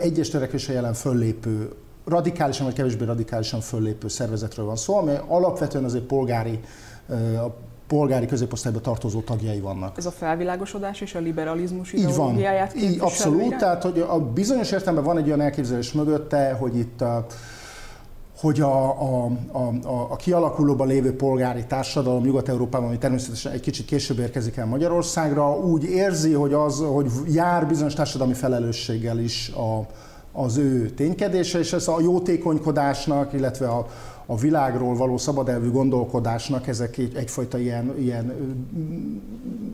egyes 0.00 0.28
törekvése 0.28 0.72
jelen 0.72 0.94
föllépő 0.94 1.72
radikálisan 2.08 2.66
vagy 2.66 2.74
kevésbé 2.74 3.04
radikálisan 3.04 3.60
föllépő 3.60 4.08
szervezetről 4.08 4.66
van 4.66 4.76
szó, 4.76 4.96
amely 4.96 5.20
alapvetően 5.26 5.84
azért 5.84 6.04
polgári 6.04 6.60
a 7.44 7.50
polgári 7.86 8.26
középosztályba 8.26 8.80
tartozó 8.80 9.20
tagjai 9.20 9.60
vannak. 9.60 9.98
Ez 9.98 10.06
a 10.06 10.10
felvilágosodás 10.10 11.00
és 11.00 11.14
a 11.14 11.18
liberalizmus 11.18 11.92
így 11.92 12.14
van. 12.14 12.38
Így, 12.76 12.98
abszolút, 13.00 13.56
tehát 13.56 13.82
hogy 13.82 14.06
a 14.08 14.20
bizonyos 14.20 14.72
értelemben 14.72 15.04
van 15.04 15.18
egy 15.18 15.26
olyan 15.26 15.40
elképzelés 15.40 15.92
mögötte, 15.92 16.52
hogy 16.52 16.76
itt 16.76 17.00
a, 17.00 17.26
hogy 18.40 18.60
a, 18.60 19.00
a, 19.00 19.30
a, 19.52 20.06
a 20.10 20.16
kialakulóban 20.16 20.86
lévő 20.86 21.16
polgári 21.16 21.64
társadalom 21.66 22.22
Nyugat-Európában, 22.22 22.88
ami 22.88 22.98
természetesen 22.98 23.52
egy 23.52 23.60
kicsit 23.60 23.86
később 23.86 24.18
érkezik 24.18 24.56
el 24.56 24.66
Magyarországra, 24.66 25.58
úgy 25.58 25.84
érzi, 25.84 26.32
hogy 26.32 26.52
az, 26.52 26.78
hogy 26.92 27.10
jár 27.26 27.66
bizonyos 27.66 27.94
társadalmi 27.94 28.34
felelősséggel 28.34 29.18
is 29.18 29.48
a, 29.48 29.86
az 30.38 30.56
ő 30.56 30.90
ténykedése, 30.90 31.58
és 31.58 31.72
ez 31.72 31.88
a 31.88 32.00
jótékonykodásnak, 32.00 33.32
illetve 33.32 33.68
a, 33.68 33.86
a 34.30 34.36
világról 34.36 34.96
való 34.96 35.16
szabadelvű 35.16 35.70
gondolkodásnak 35.70 36.66
ezek 36.66 36.96
egy, 36.98 37.16
egyfajta 37.16 37.58
ilyen, 37.58 37.94
ilyen 37.98 38.32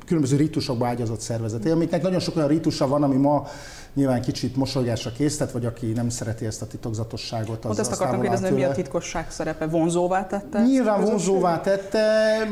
különböző 0.06 0.36
ritusokba 0.36 0.86
ágyazott 0.86 1.20
szervezet, 1.20 1.66
amiknek 1.66 2.02
nagyon 2.02 2.20
sok 2.20 2.36
olyan 2.36 2.48
ritusa 2.48 2.88
van, 2.88 3.02
ami 3.02 3.16
ma 3.16 3.46
nyilván 3.94 4.22
kicsit 4.22 4.56
mosolygásra 4.56 5.12
késztet, 5.12 5.52
vagy 5.52 5.66
aki 5.66 5.86
nem 5.86 6.08
szereti 6.08 6.46
ezt 6.46 6.62
a 6.62 6.66
titokzatosságot. 6.66 7.56
Az, 7.56 7.62
Pont 7.62 7.78
ezt 7.78 7.92
akartam 7.92 8.20
kérdezni, 8.20 8.46
hogy 8.46 8.56
mi 8.56 8.64
a 8.64 8.72
titkosság 8.72 9.30
szerepe? 9.30 9.66
Vonzóvá 9.66 10.26
tette? 10.26 10.62
Nyilván 10.62 11.04
vonzóvá 11.04 11.60
tette, 11.60 12.02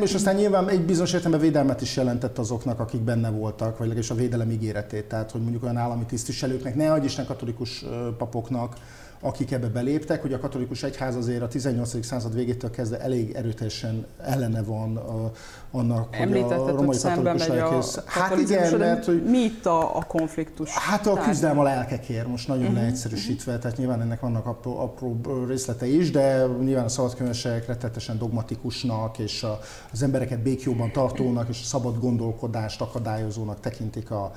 és 0.03 0.15
aztán 0.15 0.35
nyilván 0.35 0.69
egy 0.69 0.85
bizonyos 0.85 1.13
értelemben 1.13 1.41
védelmet 1.41 1.81
is 1.81 1.97
jelentett 1.97 2.39
azoknak, 2.39 2.81
akik 2.81 3.01
benne 3.01 3.31
voltak, 3.31 3.79
vagy 3.79 3.89
legalábbis 3.89 4.11
a 4.11 4.15
védelem 4.15 4.51
ígéretét. 4.51 5.05
Tehát, 5.05 5.31
hogy 5.31 5.41
mondjuk 5.41 5.63
olyan 5.63 5.77
állami 5.77 6.05
tisztviselőknek, 6.05 6.75
ne 6.75 6.93
adj 6.93 7.05
Isten 7.05 7.27
katolikus 7.27 7.85
papoknak, 8.19 8.77
akik 9.23 9.53
ebbe 9.53 9.67
beléptek, 9.67 10.23
hogy 10.23 10.33
a 10.33 10.39
katolikus 10.39 10.83
egyház 10.83 11.17
azért 11.17 11.43
a 11.43 11.49
18. 11.49 11.92
század 12.01 12.35
végétől 12.35 12.71
kezdve 12.71 13.01
elég 13.01 13.33
erőteljesen 13.33 14.07
ellene 14.23 14.63
van 14.63 14.97
a, 14.97 15.31
annak, 15.71 16.17
Említetted, 16.17 16.59
hogy 16.59 16.71
a 16.71 16.77
romai 16.77 16.97
hogy 17.03 17.13
katolikus 17.15 17.47
lelkész. 17.47 17.99
Hát 18.07 18.39
igen, 18.39 18.79
mert 18.79 19.05
hogy... 19.05 19.23
Mi 19.25 19.39
itt 19.39 19.67
a, 19.67 19.97
a 19.97 20.03
konfliktus? 20.03 20.71
Hát 20.71 21.07
a 21.07 21.15
küzdelem 21.15 21.59
a 21.59 21.63
lelkekért, 21.63 22.27
most 22.27 22.49
nagyon 22.49 22.65
uh-huh. 22.65 22.79
leegyszerűsítve, 22.79 23.59
tehát 23.59 23.77
nyilván 23.77 24.01
ennek 24.01 24.21
vannak 24.21 24.47
apró, 24.47 24.79
apró 24.79 25.21
részletei 25.49 25.99
is, 25.99 26.11
de 26.11 26.47
nyilván 26.61 26.85
a 26.85 26.89
szabadkönyvesek 26.89 27.67
rettetesen 27.67 28.19
dogmatikusnak, 28.19 29.19
és 29.19 29.43
a, 29.43 29.61
az 29.93 30.03
embereket 30.03 30.43
békjóban 30.43 30.93
tartónak, 30.93 31.49
és 31.49 31.61
a 31.63 31.65
szabad 31.65 32.01
gondolkodást 32.01 32.81
akadályozónak 32.81 33.61
tekintik 33.61 34.11
a, 34.11 34.33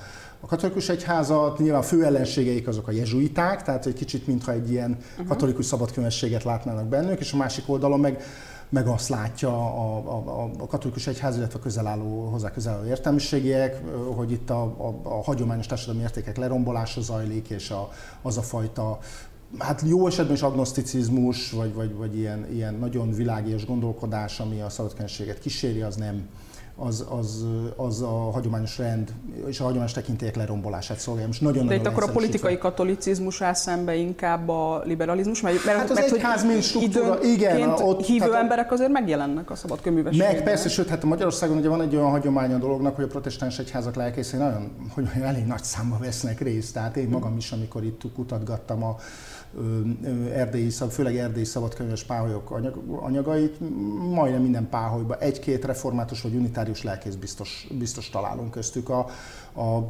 a 0.45 0.47
katolikus 0.47 0.89
egyházat, 0.89 1.59
nyilván 1.59 1.81
fő 1.81 2.05
ellenségeik 2.05 2.67
azok 2.67 2.87
a 2.87 2.91
jezsuiták, 2.91 3.63
tehát 3.63 3.85
egy 3.85 3.93
kicsit 3.93 4.27
mintha 4.27 4.51
egy 4.51 4.71
ilyen 4.71 4.97
uh-huh. 5.11 5.27
katolikus 5.27 5.65
szabadkönyvességet 5.65 6.43
látnának 6.43 6.85
bennük, 6.85 7.19
és 7.19 7.33
a 7.33 7.37
másik 7.37 7.69
oldalon 7.69 7.99
meg 7.99 8.23
meg 8.69 8.87
azt 8.87 9.09
látja 9.09 9.49
a, 9.49 9.97
a, 9.97 10.49
a 10.59 10.67
katolikus 10.67 11.07
egyház, 11.07 11.37
illetve 11.37 11.59
a 11.59 11.61
közelálló, 11.61 12.25
hozzá 12.25 12.51
közelálló 12.51 12.85
értelmiségiek, 12.87 13.81
hogy 14.15 14.31
itt 14.31 14.49
a, 14.49 14.61
a, 14.63 14.99
a 15.03 15.23
hagyományos 15.23 15.65
társadalmi 15.65 16.01
értékek 16.01 16.37
lerombolása 16.37 17.01
zajlik, 17.01 17.49
és 17.49 17.69
a, 17.69 17.89
az 18.21 18.37
a 18.37 18.41
fajta 18.41 18.99
hát 19.57 19.81
jó 19.85 20.07
esetben 20.07 20.35
is 20.35 20.41
agnoszticizmus, 20.41 21.51
vagy, 21.51 21.73
vagy, 21.73 21.93
vagy 21.93 22.17
ilyen, 22.17 22.47
ilyen 22.51 22.73
nagyon 22.73 23.11
világias 23.11 23.65
gondolkodás, 23.65 24.39
ami 24.39 24.61
a 24.61 24.69
szabadkönséget 24.69 25.39
kíséri, 25.39 25.81
az 25.81 25.95
nem, 25.95 26.27
az, 26.77 27.05
az, 27.09 27.45
az 27.75 28.01
a 28.01 28.31
hagyományos 28.31 28.77
rend 28.77 29.13
és 29.47 29.59
a 29.59 29.63
hagyományos 29.63 29.91
tekintélyek 29.91 30.35
lerombolását 30.35 30.99
szolgálja. 30.99 31.27
Most 31.27 31.41
nagyon, 31.41 31.67
De 31.67 31.75
itt 31.75 31.85
akkor 31.85 32.03
a 32.03 32.11
politikai 32.11 32.57
katolicizmus 32.57 33.41
áll 33.41 33.53
szembe 33.53 33.95
inkább 33.95 34.49
a 34.49 34.81
liberalizmus? 34.83 35.41
Mert, 35.41 35.65
mert, 35.65 35.77
hát 35.77 35.89
az 35.89 35.97
mert, 35.97 36.11
egyház 36.11 36.43
mint 36.43 36.63
struktúra, 36.63 37.23
igen. 37.23 37.69
Ott, 37.69 38.05
hívő 38.05 38.25
tehát, 38.25 38.41
emberek 38.41 38.71
azért 38.71 38.91
megjelennek 38.91 39.51
a 39.51 39.55
szabad 39.55 39.79
Meg 40.17 40.43
persze, 40.43 40.69
sőt, 40.69 40.87
hát 40.87 41.03
a 41.03 41.07
Magyarországon 41.07 41.57
ugye 41.57 41.69
van 41.69 41.81
egy 41.81 41.95
olyan 41.95 42.09
hagyomány 42.09 42.53
a 42.53 42.57
dolognak, 42.57 42.95
hogy 42.95 43.03
a 43.03 43.07
protestáns 43.07 43.59
egyházak 43.59 43.95
lelkészei 43.95 44.39
nagyon, 44.39 44.71
hogy 44.93 45.03
mondjam, 45.03 45.25
elég 45.25 45.45
nagy 45.45 45.63
számba 45.63 45.97
vesznek 45.97 46.41
részt. 46.41 46.73
Tehát 46.73 46.97
én 46.97 47.07
magam 47.07 47.37
is, 47.37 47.51
amikor 47.51 47.83
itt 47.83 48.01
kutatgattam 48.15 48.83
a 48.83 48.95
erdélyi, 50.33 50.69
főleg 50.69 51.17
erdélyi 51.17 51.45
szabadkönyves 51.45 52.03
páholyok 52.03 52.51
anyag, 52.51 52.81
anyagait, 53.01 53.59
majdnem 54.09 54.41
minden 54.41 54.69
páholyban 54.69 55.17
egy-két 55.19 55.65
református 55.65 56.21
vagy 56.21 56.33
unitárius 56.65 56.83
lelkész 56.83 57.15
biztos, 57.15 57.67
biztos 57.71 58.09
találunk 58.09 58.51
köztük. 58.51 58.89
A, 58.89 59.05
a, 59.55 59.61
a 59.61 59.85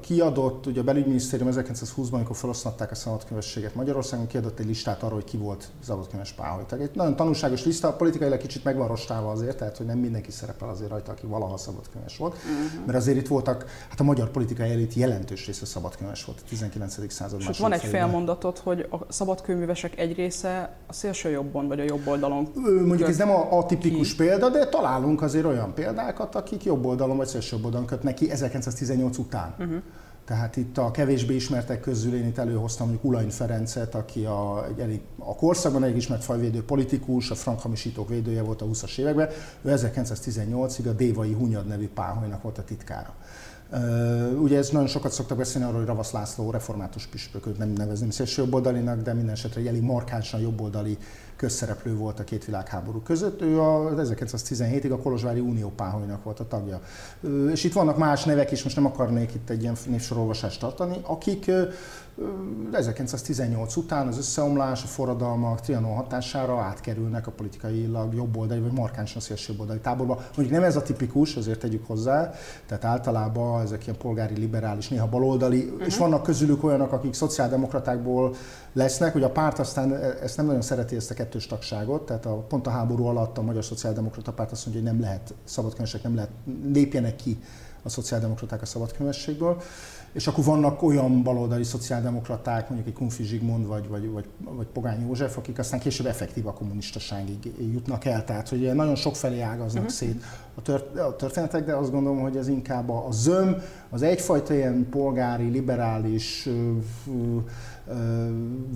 kiadott, 0.00 0.66
ugye 0.66 0.80
a 0.80 0.84
belügyminisztérium 0.84 1.48
1920-ban, 1.52 2.12
amikor 2.12 2.36
feloszlatták 2.36 2.90
a 2.90 2.94
szabadkönyvességet 2.94 3.74
Magyarországon, 3.74 4.26
kiadott 4.26 4.58
egy 4.58 4.66
listát 4.66 5.02
arról, 5.02 5.14
hogy 5.14 5.30
ki 5.30 5.36
volt 5.36 5.68
szabadkönyves 5.84 6.32
páholy. 6.32 6.64
Tehát 6.68 6.84
egy 6.84 6.90
nagyon 6.94 7.16
tanulságos 7.16 7.64
lista, 7.64 7.92
politikailag 7.92 8.38
kicsit 8.38 8.64
megvan 8.64 8.88
rostálva 8.88 9.30
azért, 9.30 9.56
tehát 9.56 9.76
hogy 9.76 9.86
nem 9.86 9.98
mindenki 9.98 10.30
szerepel 10.30 10.68
azért 10.68 10.90
rajta, 10.90 11.12
aki 11.12 11.26
valaha 11.26 11.56
szabadkönyves 11.56 12.16
volt, 12.16 12.34
uh-huh. 12.34 12.86
mert 12.86 12.98
azért 12.98 13.16
itt 13.16 13.28
voltak, 13.28 13.64
hát 13.88 14.00
a 14.00 14.04
magyar 14.04 14.30
politikai 14.30 14.70
elit 14.70 14.94
jelentős 14.94 15.46
része 15.46 15.66
szabadkönyves 15.66 16.24
volt 16.24 16.38
a 16.40 16.48
19. 16.48 17.12
században. 17.12 17.50
És 17.50 17.58
van 17.58 17.72
egy 17.72 17.84
félmondatot, 17.84 18.58
hogy 18.58 18.88
a 18.90 19.12
szabadkönyvűvesek 19.12 19.98
egy 19.98 20.14
része 20.14 20.76
a 20.86 20.92
szélső 20.92 21.30
jobbon 21.30 21.68
vagy 21.68 21.80
a 21.80 21.84
jobb 21.84 22.06
oldalon. 22.06 22.48
Mondjuk 22.84 23.08
ez 23.08 23.16
nem 23.16 23.30
a, 23.30 23.58
a 23.58 23.66
tipikus 23.66 24.10
ki. 24.10 24.16
példa, 24.16 24.48
de 24.50 24.66
találunk 24.66 25.22
azért 25.22 25.44
olyan 25.44 25.74
példákat, 25.74 26.34
akik 26.34 26.64
jobb 26.64 26.84
oldalon 26.84 27.16
vagy 27.16 27.26
szélső 27.26 27.56
oldalon 27.56 27.86
kötnek 27.86 28.14
ki 28.14 28.30
1918 28.80 29.18
után. 29.18 29.54
Uh-huh. 29.58 29.82
Tehát 30.24 30.56
itt 30.56 30.78
a 30.78 30.90
kevésbé 30.90 31.34
ismertek 31.34 31.80
közül 31.80 32.14
én 32.14 32.26
itt 32.26 32.38
előhoztam 32.38 32.86
mondjuk 32.86 33.12
Ulain 33.12 33.30
Ferencet, 33.30 33.94
aki 33.94 34.24
a, 34.24 34.66
egy 34.68 34.78
elég, 34.78 35.00
a 35.18 35.34
korszakban 35.34 35.82
elég 35.82 35.96
ismert 35.96 36.24
fajvédő 36.24 36.64
politikus, 36.64 37.30
a 37.30 37.34
frankhamisítók 37.34 38.08
védője 38.08 38.42
volt 38.42 38.62
a 38.62 38.66
20-as 38.66 38.98
években. 38.98 39.28
Ő 39.62 39.74
1918-ig 39.76 40.88
a 40.88 40.92
Dévai 40.92 41.32
Hunyad 41.32 41.66
nevű 41.66 41.88
páholynak 41.88 42.42
volt 42.42 42.58
a 42.58 42.64
titkára. 42.64 43.14
Ugye 44.40 44.58
ez 44.58 44.70
nagyon 44.70 44.88
sokat 44.88 45.12
szoktak 45.12 45.36
beszélni 45.36 45.66
arról, 45.66 45.78
hogy 45.78 45.88
Ravasz 45.88 46.12
László 46.12 46.50
református 46.50 47.06
püspököt 47.06 47.58
nem 47.58 47.68
nevezném 47.68 48.10
jobboldalinak, 48.36 49.02
de 49.02 49.12
minden 49.12 49.34
esetre 49.34 49.60
egy 49.60 49.66
elég 49.66 49.82
markánsan 49.82 50.40
jobboldali 50.40 50.98
közszereplő 51.36 51.96
volt 51.96 52.20
a 52.20 52.24
két 52.24 52.44
világháború 52.44 53.00
között. 53.00 53.42
Ő 53.42 53.60
a 53.60 53.94
1917-ig 53.94 54.92
a 54.92 54.96
Kolozsvári 54.96 55.40
Unió 55.40 55.72
páholynak 55.76 56.24
volt 56.24 56.40
a 56.40 56.46
tagja. 56.46 56.80
És 57.50 57.64
itt 57.64 57.72
vannak 57.72 57.98
más 57.98 58.24
nevek 58.24 58.50
is, 58.50 58.62
most 58.62 58.76
nem 58.76 58.86
akarnék 58.86 59.34
itt 59.34 59.50
egy 59.50 59.62
ilyen 59.62 59.76
névsorolvasást 59.86 60.60
tartani, 60.60 60.96
akik 61.02 61.50
1918 62.72 63.76
után 63.76 64.06
az 64.06 64.18
összeomlás, 64.18 64.82
a 64.82 64.86
forradalmak 64.86 65.60
Trianon 65.60 65.94
hatására 65.94 66.60
átkerülnek 66.60 67.26
a 67.26 67.30
politikailag 67.30 68.14
jobboldali 68.14 68.60
vagy 68.60 68.72
markánsan 68.72 69.20
szélsőjobboldali 69.20 69.78
táborba. 69.78 70.14
Mondjuk 70.36 70.58
nem 70.58 70.68
ez 70.68 70.76
a 70.76 70.82
tipikus, 70.82 71.36
azért 71.36 71.58
tegyük 71.58 71.86
hozzá, 71.86 72.32
tehát 72.66 72.84
általában 72.84 73.62
ezek 73.62 73.86
ilyen 73.86 73.98
polgári, 73.98 74.38
liberális, 74.38 74.88
néha 74.88 75.08
baloldali, 75.08 75.64
uh-huh. 75.64 75.86
és 75.86 75.96
vannak 75.96 76.22
közülük 76.22 76.64
olyanok, 76.64 76.92
akik 76.92 77.14
szociáldemokratákból 77.14 78.34
lesznek, 78.72 79.12
hogy 79.12 79.22
a 79.22 79.30
párt 79.30 79.58
aztán 79.58 79.94
e- 79.94 80.18
ezt 80.22 80.36
nem 80.36 80.46
nagyon 80.46 80.62
szereti 80.62 80.96
ezt 80.96 81.10
a 81.10 81.14
kettős 81.24 81.46
tagságot, 81.46 82.06
tehát 82.06 82.26
a, 82.26 82.34
pont 82.34 82.66
a 82.66 82.70
háború 82.70 83.04
alatt 83.04 83.38
a 83.38 83.42
Magyar 83.42 83.64
Szociáldemokrata 83.64 84.32
Párt 84.32 84.52
azt 84.52 84.66
mondja, 84.66 84.82
hogy 84.82 84.92
nem 84.92 85.00
lehet, 85.00 85.34
szabadkönyvesek 85.44 86.02
nem 86.02 86.14
lehet, 86.14 86.30
lépjenek 86.72 87.16
ki 87.16 87.38
a 87.82 87.88
szociáldemokraták 87.88 88.62
a 88.62 88.66
szabadkönyvességből. 88.66 89.62
És 90.12 90.26
akkor 90.26 90.44
vannak 90.44 90.82
olyan 90.82 91.22
baloldali 91.22 91.62
szociáldemokraták, 91.62 92.68
mondjuk 92.68 92.88
egy 92.88 92.94
Kunfi 92.94 93.22
Zsigmond 93.22 93.66
vagy, 93.66 93.88
vagy, 93.88 94.10
vagy, 94.10 94.24
vagy 94.44 94.66
Pogány 94.66 95.00
József, 95.00 95.36
akik 95.36 95.58
aztán 95.58 95.80
később 95.80 96.06
effektív 96.06 96.46
a 96.46 96.52
kommunistaságig 96.52 97.54
jutnak 97.72 98.04
el. 98.04 98.24
Tehát, 98.24 98.48
hogy 98.48 98.74
nagyon 98.74 98.94
sok 98.94 99.16
felé 99.16 99.40
ágaznak 99.40 99.82
uh-huh. 99.82 99.98
szét 99.98 100.24
a, 100.54 100.62
tört, 100.62 100.98
a 100.98 101.16
történetek, 101.16 101.64
de 101.64 101.74
azt 101.74 101.90
gondolom, 101.90 102.20
hogy 102.20 102.36
ez 102.36 102.48
inkább 102.48 102.90
a, 102.90 103.06
a 103.06 103.12
zöm, 103.12 103.62
az 103.90 104.02
egyfajta 104.02 104.54
ilyen 104.54 104.86
polgári, 104.90 105.48
liberális, 105.48 106.48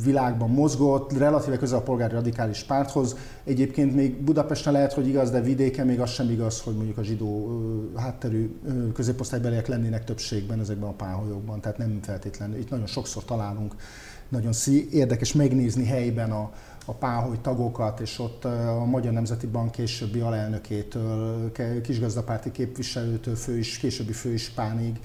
világban 0.05 0.51
mozgott, 0.51 1.19
relatíve 1.19 1.57
közel 1.57 1.79
a 1.79 1.83
polgári 1.83 2.15
radikális 2.15 2.63
párthoz. 2.63 3.17
Egyébként 3.45 3.95
még 3.95 4.23
Budapesten 4.23 4.73
lehet, 4.73 4.93
hogy 4.93 5.09
igaz, 5.09 5.31
de 5.31 5.41
vidéken 5.41 5.87
még 5.87 6.01
az 6.01 6.11
sem 6.11 6.31
igaz, 6.31 6.61
hogy 6.61 6.75
mondjuk 6.75 6.99
a 6.99 7.03
zsidó 7.03 7.61
hátterű 7.97 8.59
középosztálybeliek 8.95 9.67
lennének 9.67 10.05
többségben 10.05 10.61
ezekben 10.61 10.89
a 10.89 10.93
páholyokban, 10.93 11.61
tehát 11.61 11.79
nem 11.79 11.99
feltétlenül. 12.03 12.59
Itt 12.59 12.71
nagyon 12.71 12.87
sokszor 12.87 13.25
találunk, 13.25 13.75
nagyon 14.29 14.53
szí, 14.53 14.89
érdekes 14.93 15.33
megnézni 15.33 15.85
helyben 15.85 16.31
a, 16.31 16.53
a 16.85 16.93
páholy 16.93 17.39
tagokat, 17.41 18.01
és 18.01 18.19
ott 18.19 18.45
a 18.45 18.85
Magyar 18.85 19.13
Nemzeti 19.13 19.47
Bank 19.47 19.71
későbbi 19.71 20.21
alelnökétől, 20.21 21.53
kisgazdapárti 21.83 22.51
képviselőtől, 22.51 23.37
fő 23.37 23.59
is, 23.59 23.79
későbbi 23.79 24.13
főispánig, 24.13 25.01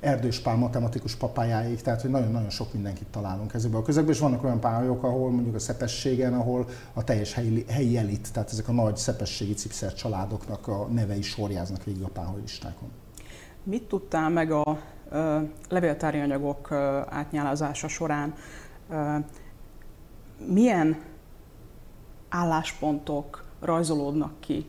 Erdős 0.00 0.40
Pál 0.40 0.56
matematikus 0.56 1.14
papájáig, 1.14 1.80
tehát 1.80 2.00
hogy 2.00 2.10
nagyon-nagyon 2.10 2.50
sok 2.50 2.72
mindenkit 2.72 3.06
találunk 3.06 3.54
ezekben 3.54 3.80
a 3.80 3.84
közökben, 3.84 4.14
és 4.14 4.20
vannak 4.20 4.44
olyan 4.44 4.60
pályok, 4.60 5.02
ahol 5.02 5.30
mondjuk 5.30 5.54
a 5.54 5.58
szepességen, 5.58 6.34
ahol 6.34 6.66
a 6.92 7.04
teljes 7.04 7.34
helyi, 7.34 7.64
helyi 7.68 7.96
elit, 7.96 8.32
tehát 8.32 8.50
ezek 8.50 8.68
a 8.68 8.72
nagy 8.72 8.96
szepességi 8.96 9.54
cipszer 9.54 9.94
családoknak 9.94 10.68
a 10.68 10.86
nevei 10.86 11.22
sorjáznak 11.22 11.84
végig 11.84 12.02
a 12.02 12.08
páholylistákon. 12.08 12.88
Mit 13.62 13.82
tudtál 13.82 14.28
meg 14.28 14.50
a 14.50 14.78
levéltári 15.68 16.20
anyagok 16.20 16.72
átnyálazása 17.08 17.88
során? 17.88 18.34
Milyen 20.46 21.02
álláspontok 22.28 23.44
rajzolódnak 23.60 24.40
ki 24.40 24.66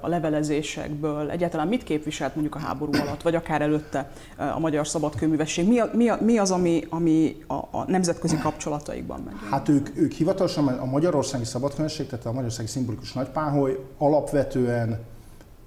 a 0.00 0.08
levelezésekből, 0.08 1.30
egyáltalán 1.30 1.68
mit 1.68 1.82
képviselt 1.82 2.34
mondjuk 2.34 2.54
a 2.54 2.58
háború 2.58 2.92
alatt, 2.94 3.22
vagy 3.22 3.34
akár 3.34 3.62
előtte 3.62 4.10
a 4.36 4.58
magyar 4.58 4.86
szabadkőművesség? 4.86 5.68
Mi, 5.68 5.80
mi, 5.92 6.10
mi 6.20 6.38
az, 6.38 6.50
ami, 6.50 6.86
ami 6.88 7.36
a, 7.46 7.54
a 7.54 7.84
nemzetközi 7.86 8.38
kapcsolataikban 8.38 9.20
megy? 9.20 9.34
Hát 9.50 9.68
ők, 9.68 9.88
ők 9.96 10.12
hivatalosan 10.12 10.68
a 10.68 10.84
Magyarországi 10.84 11.44
Szabadkőművesség, 11.44 12.06
tehát 12.06 12.26
a 12.26 12.32
Magyarországi 12.32 12.68
Szimbolikus 12.68 13.12
Nagypáholy 13.12 13.84
alapvetően 13.98 14.98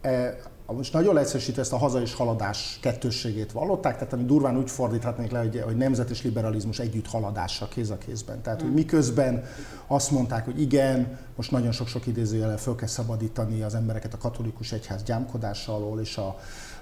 e, 0.02 0.38
most 0.76 0.94
nagyon 0.94 1.14
leegyszerűsítve 1.14 1.62
ezt 1.62 1.74
a 1.74 1.78
haza 1.78 2.02
és 2.02 2.14
haladás 2.14 2.78
kettősségét 2.82 3.52
vallották, 3.52 3.94
tehát 3.94 4.14
ami 4.14 4.24
durván 4.24 4.58
úgy 4.58 4.70
fordíthatnék 4.70 5.32
le, 5.32 5.40
hogy, 5.40 5.62
hogy 5.66 5.78
nemzet 5.78 6.10
és 6.10 6.24
liberalizmus 6.24 6.80
együtt 6.80 7.08
haladással 7.08 7.68
kéz 7.68 7.90
a 7.90 7.98
kézben. 7.98 8.42
Tehát, 8.42 8.62
hogy 8.62 8.74
miközben 8.74 9.44
azt 9.88 10.12
mondták, 10.12 10.46
hogy 10.46 10.62
igen, 10.62 11.18
most 11.36 11.52
nagyon 11.52 11.72
sok-sok 11.72 12.08
idézőjelen 12.08 12.58
föl 12.58 12.76
kell 12.76 12.88
szabadítani 12.88 13.62
az 13.62 13.76
embereket 13.76 14.14
a 14.14 14.18
katolikus 14.18 14.72
egyház 14.72 15.04
gyámkodása 15.04 15.76
alól, 15.76 16.00
és 16.00 16.18
a, 16.18 16.38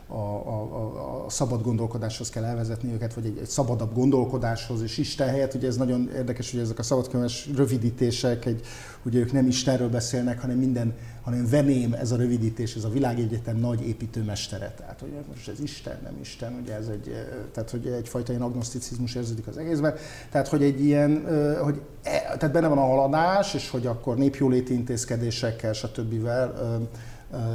a, 0.07 0.15
a, 0.15 1.25
a 1.25 1.29
szabad 1.29 1.61
gondolkodáshoz 1.61 2.29
kell 2.29 2.43
elvezetni 2.43 2.93
őket, 2.93 3.13
vagy 3.13 3.25
egy, 3.25 3.37
egy 3.37 3.47
szabadabb 3.47 3.93
gondolkodáshoz, 3.93 4.81
és 4.81 4.97
Isten 4.97 5.27
helyett, 5.29 5.53
ugye 5.53 5.67
ez 5.67 5.77
nagyon 5.77 6.09
érdekes, 6.15 6.51
hogy 6.51 6.59
ezek 6.59 6.79
a 6.79 6.83
szabadkönyves 6.83 7.49
rövidítések, 7.55 8.45
egy, 8.45 8.61
ugye 9.05 9.19
ők 9.19 9.31
nem 9.31 9.47
Istenről 9.47 9.89
beszélnek, 9.89 10.41
hanem 10.41 10.57
minden, 10.57 10.93
hanem 11.21 11.47
veném, 11.49 11.93
ez 11.93 12.11
a 12.11 12.15
rövidítés, 12.15 12.75
ez 12.75 12.83
a 12.83 12.89
világegyetem 12.89 13.57
nagy 13.57 13.80
építőmestere. 13.81 14.73
Tehát, 14.77 14.99
hogy 14.99 15.13
most 15.33 15.47
ez 15.47 15.59
Isten, 15.59 15.99
nem 16.03 16.17
Isten, 16.21 16.59
ugye 16.61 16.75
ez 16.75 16.87
egy, 16.87 17.15
tehát, 17.53 17.69
hogy 17.69 17.87
egyfajta 17.87 18.31
ilyen 18.31 18.43
agnoszticizmus 18.43 19.15
érződik 19.15 19.47
az 19.47 19.57
egészben. 19.57 19.95
Tehát, 20.31 20.47
hogy 20.47 20.63
egy 20.63 20.83
ilyen, 20.83 21.25
hogy 21.63 21.81
e, 22.03 22.37
tehát 22.37 22.51
benne 22.51 22.67
van 22.67 22.77
a 22.77 22.85
haladás, 22.85 23.53
és 23.53 23.69
hogy 23.69 23.85
akkor 23.85 24.17
népjóléti 24.17 24.73
intézkedésekkel, 24.73 25.73
stb 25.73 26.27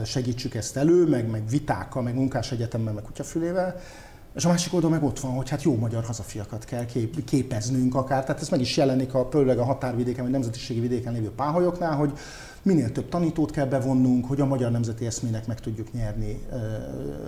segítsük 0.04 0.54
ezt 0.54 0.76
elő, 0.76 1.08
meg, 1.08 1.30
meg 1.30 1.48
vitákkal, 1.48 2.02
meg 2.02 2.14
munkás 2.14 2.52
egyetemmel, 2.52 2.92
meg 2.92 3.02
kutyafülével. 3.02 3.80
És 4.34 4.44
a 4.44 4.48
másik 4.48 4.74
oldal 4.74 4.90
meg 4.90 5.04
ott 5.04 5.20
van, 5.20 5.32
hogy 5.32 5.48
hát 5.48 5.62
jó 5.62 5.76
magyar 5.76 6.04
hazafiakat 6.04 6.64
kell 6.64 6.84
kép, 6.84 7.24
képeznünk 7.24 7.94
akár. 7.94 8.24
Tehát 8.24 8.40
ez 8.40 8.48
meg 8.48 8.60
is 8.60 8.76
jelenik 8.76 9.14
a, 9.14 9.28
főleg 9.30 9.58
a 9.58 9.64
határvidéken, 9.64 10.22
vagy 10.22 10.32
nemzetiségi 10.32 10.80
vidéken 10.80 11.12
lévő 11.12 11.30
páholyoknál, 11.30 11.96
hogy 11.96 12.12
minél 12.66 12.92
több 12.92 13.08
tanítót 13.08 13.50
kell 13.50 13.66
bevonnunk, 13.66 14.26
hogy 14.26 14.40
a 14.40 14.46
magyar 14.46 14.70
nemzeti 14.70 15.06
eszmének 15.06 15.46
meg 15.46 15.60
tudjuk 15.60 15.92
nyerni 15.92 16.40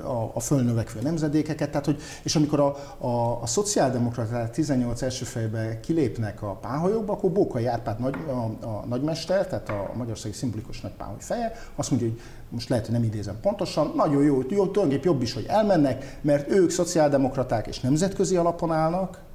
a, 0.03 0.31
a 0.35 0.41
fölnövekvő 0.41 1.01
nemzedékeket. 1.03 1.71
Tehát, 1.71 1.85
hogy, 1.85 2.01
és 2.23 2.37
amikor 2.37 2.61
a, 2.61 2.77
a, 3.07 3.43
a 3.43 3.47
szociáldemokraták 3.47 4.51
18 4.51 5.03
első 5.03 5.25
fejbe 5.25 5.81
kilépnek 5.81 6.43
a 6.43 6.53
páholyokba, 6.53 7.13
akkor 7.13 7.31
Bókai 7.31 7.67
Árpád 7.67 8.01
nagy, 8.01 8.15
a, 8.29 8.67
a 8.67 8.85
nagymester, 8.89 9.47
tehát 9.47 9.69
a 9.69 9.91
magyarországi 9.95 10.35
szimbolikus 10.35 10.81
nagypáholy 10.81 11.17
feje, 11.19 11.53
azt 11.75 11.91
mondja, 11.91 12.09
hogy 12.09 12.21
most 12.49 12.69
lehet, 12.69 12.85
hogy 12.85 12.95
nem 12.95 13.05
idézem 13.05 13.41
pontosan, 13.41 13.93
nagyon 13.97 14.23
jó, 14.23 14.37
jó 14.37 14.67
tulajdonképpen 14.67 15.13
jobb 15.13 15.23
is, 15.23 15.33
hogy 15.33 15.47
elmennek, 15.49 16.19
mert 16.21 16.51
ők 16.51 16.71
szociáldemokraták 16.71 17.67
és 17.67 17.81
nemzetközi 17.81 18.37
alapon 18.37 18.73
állnak, 18.73 19.27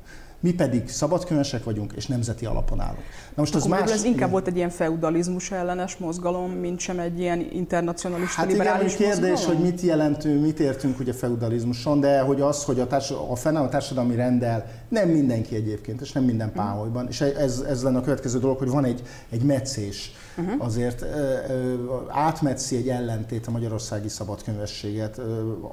mi 0.44 0.54
pedig 0.54 0.90
szabadkönyvesek 0.90 1.64
vagyunk, 1.64 1.94
és 1.96 2.08
nemzeti 2.08 2.46
alapon 2.46 2.80
állunk. 2.80 3.04
Na 3.36 3.42
most 3.42 3.56
az 3.56 3.66
más... 3.66 3.92
Ez 3.92 4.04
inkább 4.04 4.32
volt 4.32 4.48
egy 4.48 4.56
ilyen 4.56 4.70
feudalizmus 4.70 5.52
ellenes 5.52 5.98
mozgalom, 5.98 6.52
mint 6.52 6.80
sem 6.80 7.00
egy 7.00 7.20
ilyen 7.20 7.48
internacionalista 7.52 8.42
hát 8.42 8.52
liberális 8.52 8.96
igen, 8.96 9.12
kérdés, 9.12 9.30
mozgalom? 9.30 9.56
hogy 9.56 9.72
mit 9.72 9.82
jelentünk, 9.82 10.42
mit 10.42 10.60
értünk 10.60 11.00
ugye 11.00 11.14
feudalizmuson, 11.14 12.00
de 12.00 12.20
hogy 12.20 12.42
az, 12.42 12.64
hogy 12.64 12.80
a, 12.80 12.88
társ, 12.88 13.12
a 13.30 13.36
fennálló 13.36 13.68
társadalmi 13.68 14.16
rendel 14.16 14.66
nem 14.90 15.10
mindenki 15.10 15.56
egyébként, 15.56 16.02
és 16.02 16.12
nem 16.12 16.24
minden 16.24 16.48
mhm. 16.48 16.58
páholyban, 16.58 17.08
és 17.08 17.22
ez, 17.22 17.60
ez 17.60 17.84
lenne 17.84 17.98
a 17.98 18.02
következő 18.02 18.40
dolog, 18.40 18.58
hogy 18.58 18.70
van 18.70 18.86
egy, 18.86 19.02
egy 19.30 19.44
meccés, 19.44 20.12
uh-huh. 20.38 20.66
azért 20.66 21.02
ö, 21.02 21.08
ö, 21.50 21.76
átmetszi 22.10 22.76
egy 22.76 22.90
ellentét 22.90 23.48
a 23.48 23.52
magyarországi 23.52 24.10
szabadkönyvességet 24.10 25.22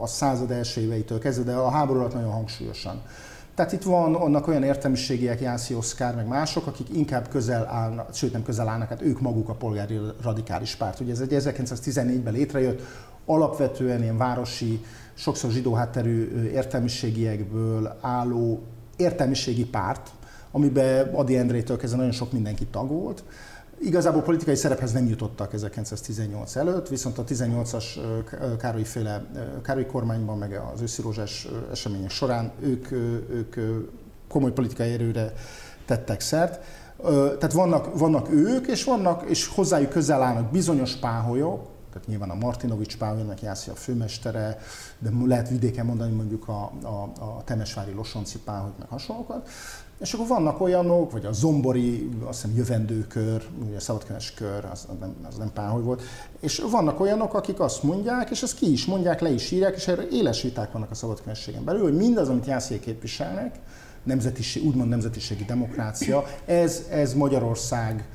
a 0.00 0.06
század 0.06 0.50
első 0.50 0.80
éveitől 0.80 1.18
kezdve, 1.18 1.44
de 1.44 1.58
a 1.58 1.70
háború 1.70 1.98
alatt 1.98 2.14
nagyon 2.14 2.32
hangsúlyosan. 2.32 3.02
Tehát 3.60 3.74
itt 3.74 3.82
van 3.82 4.14
annak 4.14 4.48
olyan 4.48 4.62
értelmiségiek, 4.62 5.40
Jászi 5.40 5.74
Oszkár, 5.74 6.14
meg 6.14 6.26
mások, 6.26 6.66
akik 6.66 6.86
inkább 6.94 7.28
közel 7.28 7.66
állnak, 7.66 8.14
sőt 8.14 8.32
nem 8.32 8.42
közel 8.42 8.68
állnak, 8.68 8.88
hát 8.88 9.02
ők 9.02 9.20
maguk 9.20 9.48
a 9.48 9.54
polgári 9.54 10.00
radikális 10.22 10.74
párt. 10.74 11.00
Ugye 11.00 11.12
ez 11.12 11.20
egy 11.20 11.32
1914-ben 11.32 12.32
létrejött, 12.32 12.82
alapvetően 13.26 14.02
ilyen 14.02 14.16
városi, 14.16 14.84
sokszor 15.14 15.50
zsidó 15.50 15.72
hátterű 15.72 16.48
értelmiségiekből 16.52 17.98
álló 18.00 18.62
értelmiségi 18.96 19.64
párt, 19.64 20.10
amiben 20.50 21.14
Adi 21.14 21.36
Endrétől 21.36 21.76
kezdve 21.76 21.98
nagyon 21.98 22.12
sok 22.14 22.32
mindenki 22.32 22.66
tag 22.66 22.88
volt, 22.88 23.24
Igazából 23.82 24.22
politikai 24.22 24.54
szerephez 24.54 24.92
nem 24.92 25.06
jutottak 25.06 25.52
1918 25.52 26.56
előtt, 26.56 26.88
viszont 26.88 27.18
a 27.18 27.24
18-as 27.24 27.84
Károly 28.58 28.84
féle 28.84 29.24
Károly 29.62 29.86
kormányban, 29.86 30.38
meg 30.38 30.60
az 30.74 30.80
őszi 30.80 31.02
rózsás 31.02 31.48
események 31.70 32.10
során 32.10 32.52
ők, 32.60 32.90
ők 33.30 33.56
komoly 34.28 34.52
politikai 34.52 34.92
erőre 34.92 35.32
tettek 35.86 36.20
szert. 36.20 36.64
Tehát 37.38 37.52
vannak, 37.52 37.98
vannak 37.98 38.30
ők, 38.30 38.66
és, 38.66 38.84
vannak, 38.84 39.22
és 39.28 39.46
hozzájuk 39.46 39.90
közel 39.90 40.22
állnak 40.22 40.50
bizonyos 40.50 40.96
páholyok, 40.96 41.68
tehát 41.92 42.08
nyilván 42.08 42.30
a 42.30 42.34
Martinovics 42.34 42.96
Páholynak 42.96 43.42
Jászi 43.42 43.70
a 43.70 43.74
főmestere, 43.74 44.58
de 44.98 45.10
lehet 45.24 45.48
vidéken 45.48 45.86
mondani 45.86 46.14
mondjuk 46.14 46.48
a, 46.48 46.72
a, 46.82 47.10
a 47.20 47.42
Temesvári 47.44 47.92
Losonci 47.92 48.38
Páholy, 48.38 48.70
meg 48.78 48.88
hasonlókat. 48.88 49.48
És 50.00 50.12
akkor 50.12 50.26
vannak 50.26 50.60
olyanok, 50.60 51.12
vagy 51.12 51.24
a 51.24 51.32
zombori, 51.32 52.08
azt 52.24 52.40
hiszem 52.40 52.56
jövendőkör, 52.56 53.42
ugye 53.66 53.76
a 53.76 53.80
szabadkenes 53.80 54.34
kör, 54.34 54.64
az 54.72 54.86
nem, 55.00 55.14
az 55.28 55.36
nem 55.36 55.52
páholy 55.52 55.82
volt, 55.82 56.02
és 56.40 56.62
vannak 56.70 57.00
olyanok, 57.00 57.34
akik 57.34 57.60
azt 57.60 57.82
mondják, 57.82 58.30
és 58.30 58.42
ezt 58.42 58.58
ki 58.58 58.72
is 58.72 58.86
mondják, 58.86 59.20
le 59.20 59.30
is 59.30 59.50
írják, 59.50 59.76
és 59.76 59.88
erre 59.88 60.08
éles 60.10 60.42
viták 60.42 60.72
vannak 60.72 60.90
a 60.90 60.94
szabadkenességen 60.94 61.64
belül, 61.64 61.82
hogy 61.82 61.96
mindaz, 61.96 62.28
amit 62.28 62.46
Jászék 62.46 62.80
képviselnek, 62.80 63.58
nemzetiség, 64.02 64.64
úgymond 64.64 64.88
nemzetiségi 64.88 65.44
demokrácia, 65.44 66.24
ez, 66.44 66.82
ez 66.90 67.14
Magyarország 67.14 68.08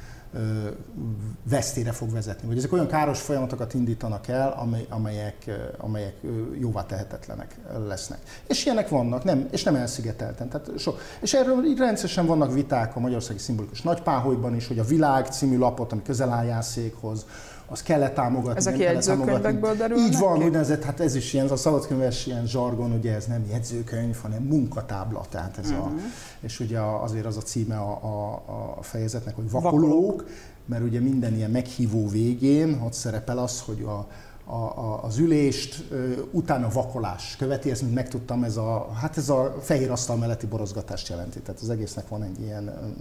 vesztére 1.50 1.92
fog 1.92 2.12
vezetni. 2.12 2.48
Vagy 2.48 2.58
ezek 2.58 2.74
olyan 2.74 2.88
káros 2.88 3.22
folyamatokat 3.22 3.74
indítanak 3.74 4.28
el, 4.28 4.56
amely, 4.58 4.86
amelyek, 4.90 5.52
amelyek 5.78 6.16
jóvá 6.60 6.86
tehetetlenek 6.86 7.56
lesznek. 7.88 8.20
És 8.48 8.66
ilyenek 8.66 8.90
vannak, 8.90 9.24
nem, 9.24 9.48
és 9.52 9.64
nem 9.64 9.76
elszigetelten. 9.76 10.50
Tehát 10.50 10.72
so, 10.78 10.94
és 11.22 11.34
erről 11.34 11.66
így 11.66 11.78
rendszeresen 11.78 12.26
vannak 12.26 12.54
viták 12.54 12.96
a 12.96 13.00
Magyarországi 13.00 13.40
Szimbolikus 13.40 13.82
Nagypáholyban 13.82 14.56
is, 14.56 14.68
hogy 14.68 14.80
a 14.80 14.84
Világ 14.84 15.26
című 15.26 15.58
lapot, 15.58 15.92
ami 15.92 16.02
közel 16.02 16.32
áll 16.32 16.46
jászékhoz, 16.46 17.26
az 17.68 17.84
kellett 17.84 18.14
támogatni. 18.14 18.58
Ezek 18.58 18.78
jegyzőkönyvekből 18.78 19.76
derülnek 19.76 20.08
Így 20.08 20.20
van, 20.20 20.38
úgynevezett, 20.38 20.84
hát 20.84 21.00
ez 21.00 21.16
is 21.16 21.34
ilyen, 21.34 21.48
a 21.48 21.56
szabadkönyves 21.56 22.26
ilyen 22.26 22.48
zsargon, 22.48 22.92
ugye 22.92 23.14
ez 23.16 23.26
nem 23.26 23.46
jegyzőkönyv, 23.50 24.18
hanem 24.22 24.44
munkatábla, 24.44 25.26
tehát 25.30 25.58
ez 25.58 25.70
uh-huh. 25.70 25.86
a, 25.86 25.90
mhm. 25.90 25.98
és 26.40 26.60
ugye 26.60 26.80
azért 26.80 27.26
az 27.26 27.38
a 27.38 27.42
címe 27.42 27.76
a, 27.76 28.00
a, 28.04 28.44
a 28.78 28.82
fejezetnek, 28.82 29.36
hogy 29.36 29.52
vakolók, 29.52 29.82
vakolók, 29.82 30.26
mert 30.66 30.84
ugye 30.84 31.00
minden 31.00 31.36
ilyen 31.36 31.52
meghívó 31.52 32.08
végén 32.08 32.82
ott 32.86 32.94
szerepel 32.94 33.38
az, 33.38 33.62
hogy 33.62 33.84
a, 33.84 34.08
a, 34.46 34.56
a, 34.56 35.04
az 35.04 35.18
ülést, 35.18 35.84
utána 36.32 36.70
vakolás 36.70 37.36
követi, 37.38 37.72
ezt 37.72 37.82
mint 37.82 37.94
megtudtam, 37.94 38.44
ez 38.44 38.58
a, 38.58 38.90
hát 39.02 39.18
ez 39.18 39.30
a 39.30 39.56
fehér 39.62 39.92
asztal 39.92 40.16
melletti 40.16 40.46
borozgatást 40.46 41.10
jelenti. 41.10 41.40
Tehát 41.40 41.62
az 41.62 41.70
egésznek 41.70 42.08
van 42.08 42.24
egy 42.24 42.42
ilyen, 42.42 42.94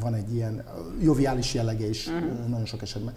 van 0.00 0.14
egy 0.14 0.34
ilyen 0.34 0.64
joviális 1.00 1.54
jellege 1.54 1.88
is 1.88 2.06
uh-huh. 2.06 2.48
nagyon 2.48 2.66
sok 2.66 2.82
esetben. 2.82 3.14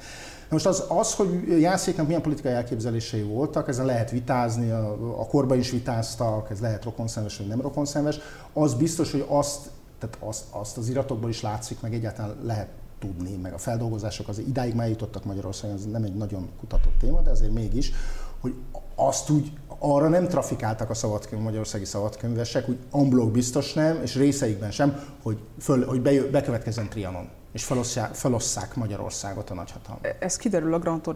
Most 0.49 0.65
az, 0.65 0.83
az, 0.87 1.13
hogy 1.13 1.59
Jászéknak 1.61 2.05
milyen 2.05 2.21
politikai 2.21 2.51
elképzelései 2.51 3.21
voltak, 3.21 3.67
ezen 3.67 3.85
lehet 3.85 4.11
vitázni, 4.11 4.69
a, 4.69 4.91
a 5.19 5.25
korban 5.25 5.57
is 5.57 5.71
vitáztak, 5.71 6.49
ez 6.49 6.59
lehet 6.59 6.83
rokonszenves 6.83 7.37
vagy 7.37 7.47
nem 7.47 7.61
rokonszenves, 7.61 8.17
az 8.53 8.73
biztos, 8.73 9.11
hogy 9.11 9.25
azt, 9.27 9.69
tehát 9.99 10.17
azt, 10.19 10.43
azt 10.49 10.77
az 10.77 10.89
iratokból 10.89 11.29
is 11.29 11.41
látszik, 11.41 11.81
meg 11.81 11.93
egyáltalán 11.93 12.35
lehet 12.43 12.67
tudni, 12.99 13.35
meg 13.35 13.53
a 13.53 13.57
feldolgozások 13.57 14.27
az 14.27 14.39
idáig 14.39 14.75
már 14.75 14.89
jutottak 14.89 15.25
Magyarországon, 15.25 15.75
ez 15.75 15.85
nem 15.85 16.03
egy 16.03 16.15
nagyon 16.15 16.49
kutatott 16.59 16.99
téma, 16.99 17.21
de 17.21 17.29
azért 17.29 17.53
mégis, 17.53 17.91
hogy 18.39 18.55
azt 18.95 19.29
úgy 19.29 19.51
arra 19.79 20.07
nem 20.07 20.27
trafikáltak 20.27 20.89
a 20.89 20.93
szabadkönyv, 20.93 21.41
magyarországi 21.41 21.85
szabadkönyvesek, 21.85 22.69
úgy 22.69 22.77
amblok 22.91 23.31
biztos 23.31 23.73
nem, 23.73 24.01
és 24.01 24.15
részeikben 24.15 24.71
sem, 24.71 25.03
hogy, 25.23 25.37
föl, 25.59 25.85
hogy 25.85 26.01
bejö, 26.01 26.29
bekövetkezzen 26.29 26.89
Trianon 26.89 27.29
és 27.55 27.63
felosszák, 27.63 28.13
felosszák 28.13 28.75
Magyarországot 28.75 29.49
a 29.49 29.53
nagyhatalmat. 29.53 30.15
Ez 30.19 30.35
kiderül 30.35 30.73
a 30.73 30.79
Grant 30.79 31.07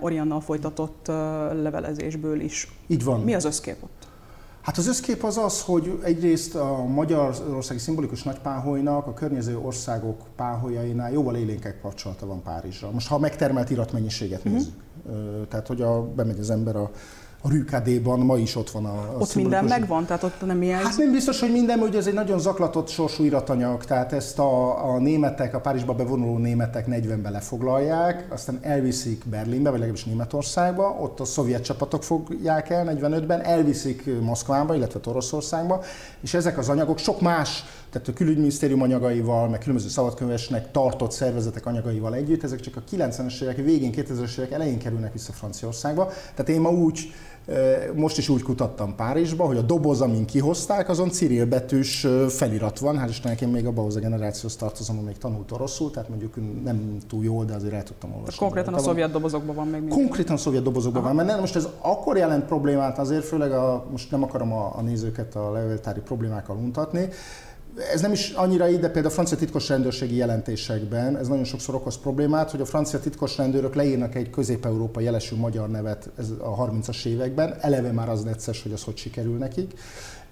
Oriannal 0.00 0.40
folytatott 0.40 1.06
levelezésből 1.62 2.40
is. 2.40 2.78
Így 2.86 3.04
van. 3.04 3.20
Mi 3.20 3.34
az 3.34 3.44
összkép 3.44 3.82
ott? 3.82 4.06
Hát 4.60 4.76
az 4.76 4.86
összkép 4.86 5.22
az 5.22 5.36
az, 5.36 5.62
hogy 5.62 5.98
egyrészt 6.02 6.54
a 6.54 6.84
Magyarországi 6.84 7.78
szimbolikus 7.78 8.22
nagypáholynak 8.22 9.06
a 9.06 9.12
környező 9.12 9.58
országok 9.58 10.20
páholyainál 10.36 11.12
jóval 11.12 11.36
élénkek 11.36 11.80
kapcsolata 11.80 12.26
van 12.26 12.42
Párizsra. 12.42 12.90
Most 12.90 13.08
ha 13.08 13.18
megtermelt 13.18 13.70
iratmennyiséget 13.70 14.38
uh-huh. 14.38 14.52
nézzük, 14.52 14.74
tehát 15.48 15.66
hogy 15.66 15.82
a, 15.82 16.02
bemegy 16.02 16.38
az 16.38 16.50
ember 16.50 16.76
a 16.76 16.90
a 17.46 17.50
Rükádéban 17.50 18.20
ma 18.20 18.36
is 18.36 18.56
ott 18.56 18.70
van 18.70 18.84
a, 18.84 19.14
a 19.14 19.16
Ott 19.18 19.34
minden 19.34 19.64
megvan, 19.64 20.04
tehát 20.06 20.22
ott 20.22 20.46
nem 20.46 20.62
ilyen... 20.62 20.78
Hát 20.78 20.96
nem 20.96 21.12
biztos, 21.12 21.40
hogy 21.40 21.52
minden, 21.52 21.78
hogy 21.78 21.96
ez 21.96 22.06
egy 22.06 22.14
nagyon 22.14 22.38
zaklatott 22.38 22.88
sorsú 22.88 23.24
iratanyag, 23.24 23.84
tehát 23.84 24.12
ezt 24.12 24.38
a, 24.38 24.84
a 24.92 24.98
németek, 24.98 25.54
a 25.54 25.60
Párizsba 25.60 25.94
bevonuló 25.94 26.38
németek 26.38 26.86
40-ben 26.90 27.32
lefoglalják, 27.32 28.26
aztán 28.32 28.58
elviszik 28.62 29.24
Berlinbe, 29.26 29.70
vagy 29.70 29.78
legalábbis 29.78 30.04
Németországba, 30.04 30.96
ott 31.00 31.20
a 31.20 31.24
szovjet 31.24 31.62
csapatok 31.64 32.02
fogják 32.02 32.70
el 32.70 32.98
45-ben, 33.00 33.40
elviszik 33.44 34.20
Moszkvába, 34.20 34.74
illetve 34.74 35.00
Oroszországba, 35.04 35.82
és 36.20 36.34
ezek 36.34 36.58
az 36.58 36.68
anyagok 36.68 36.98
sok 36.98 37.20
más, 37.20 37.64
tehát 37.90 38.08
a 38.08 38.12
külügyminisztérium 38.12 38.82
anyagaival, 38.82 39.48
meg 39.48 39.58
különböző 39.58 39.88
szabadkönyvesnek 39.88 40.70
tartott 40.70 41.10
szervezetek 41.10 41.66
anyagaival 41.66 42.14
együtt, 42.14 42.42
ezek 42.42 42.60
csak 42.60 42.76
a 42.76 42.82
90-es 42.90 43.42
évek 43.42 43.56
végén, 43.56 43.92
2000-es 43.96 44.38
évek 44.38 44.50
elején 44.50 44.78
kerülnek 44.78 45.12
vissza 45.12 45.32
Franciaországba. 45.32 46.06
Tehát 46.34 46.48
én 46.48 46.60
ma 46.60 46.70
úgy 46.70 47.12
most 47.94 48.18
is 48.18 48.28
úgy 48.28 48.42
kutattam 48.42 48.94
Párizsba, 48.94 49.44
hogy 49.44 49.56
a 49.56 49.62
doboz, 49.62 50.00
amin 50.00 50.24
kihozták, 50.24 50.88
azon 50.88 51.10
Cyril 51.10 51.46
betűs 51.46 52.06
felirat 52.28 52.78
van. 52.78 52.98
Hát 52.98 53.08
Istennek 53.08 53.40
én 53.40 53.48
még 53.48 53.66
abban 53.66 53.90
a 53.90 53.98
generációhoz 53.98 54.56
tartozom, 54.56 54.96
még 54.96 55.18
tanult 55.18 55.52
oroszul, 55.52 55.90
tehát 55.90 56.08
mondjuk 56.08 56.34
nem 56.64 56.96
túl 57.08 57.24
jól, 57.24 57.44
de 57.44 57.54
azért 57.54 57.72
el 57.72 57.82
tudtam 57.82 58.12
olvasni. 58.14 58.38
Konkrétan 58.38 58.74
a 58.74 58.78
szovjet 58.78 59.10
dobozokban 59.10 59.54
van 59.54 59.66
még 59.66 59.80
minden. 59.80 59.98
Konkrétan 59.98 60.34
a 60.34 60.38
szovjet 60.38 60.62
dobozokban 60.62 61.02
Aha. 61.02 61.14
van, 61.14 61.16
mert 61.16 61.28
nem, 61.28 61.40
most 61.40 61.56
ez 61.56 61.68
akkor 61.80 62.16
jelent 62.16 62.44
problémát 62.44 62.98
azért, 62.98 63.24
főleg 63.24 63.52
a, 63.52 63.84
most 63.90 64.10
nem 64.10 64.22
akarom 64.22 64.52
a, 64.52 64.72
a 64.76 64.80
nézőket 64.80 65.34
a 65.34 65.52
levéltári 65.52 66.00
problémákkal 66.00 66.56
untatni, 66.56 67.08
ez 67.92 68.00
nem 68.00 68.12
is 68.12 68.30
annyira 68.30 68.68
így, 68.68 68.80
de 68.80 68.86
például 68.86 69.06
a 69.06 69.10
francia 69.10 69.36
titkos 69.36 69.68
rendőrségi 69.68 70.16
jelentésekben 70.16 71.16
ez 71.16 71.28
nagyon 71.28 71.44
sokszor 71.44 71.74
okoz 71.74 71.98
problémát, 71.98 72.50
hogy 72.50 72.60
a 72.60 72.64
francia 72.64 73.00
titkos 73.00 73.36
rendőrök 73.36 73.74
leírnak 73.74 74.14
egy 74.14 74.30
közép-európai 74.30 75.04
jelesű 75.04 75.36
magyar 75.36 75.68
nevet 75.68 76.10
ez 76.18 76.30
a 76.30 76.70
30-as 76.70 77.06
években, 77.06 77.56
eleve 77.60 77.92
már 77.92 78.08
az 78.08 78.22
necces, 78.22 78.62
hogy 78.62 78.72
az 78.72 78.82
hogy 78.82 78.96
sikerül 78.96 79.36
nekik, 79.36 79.72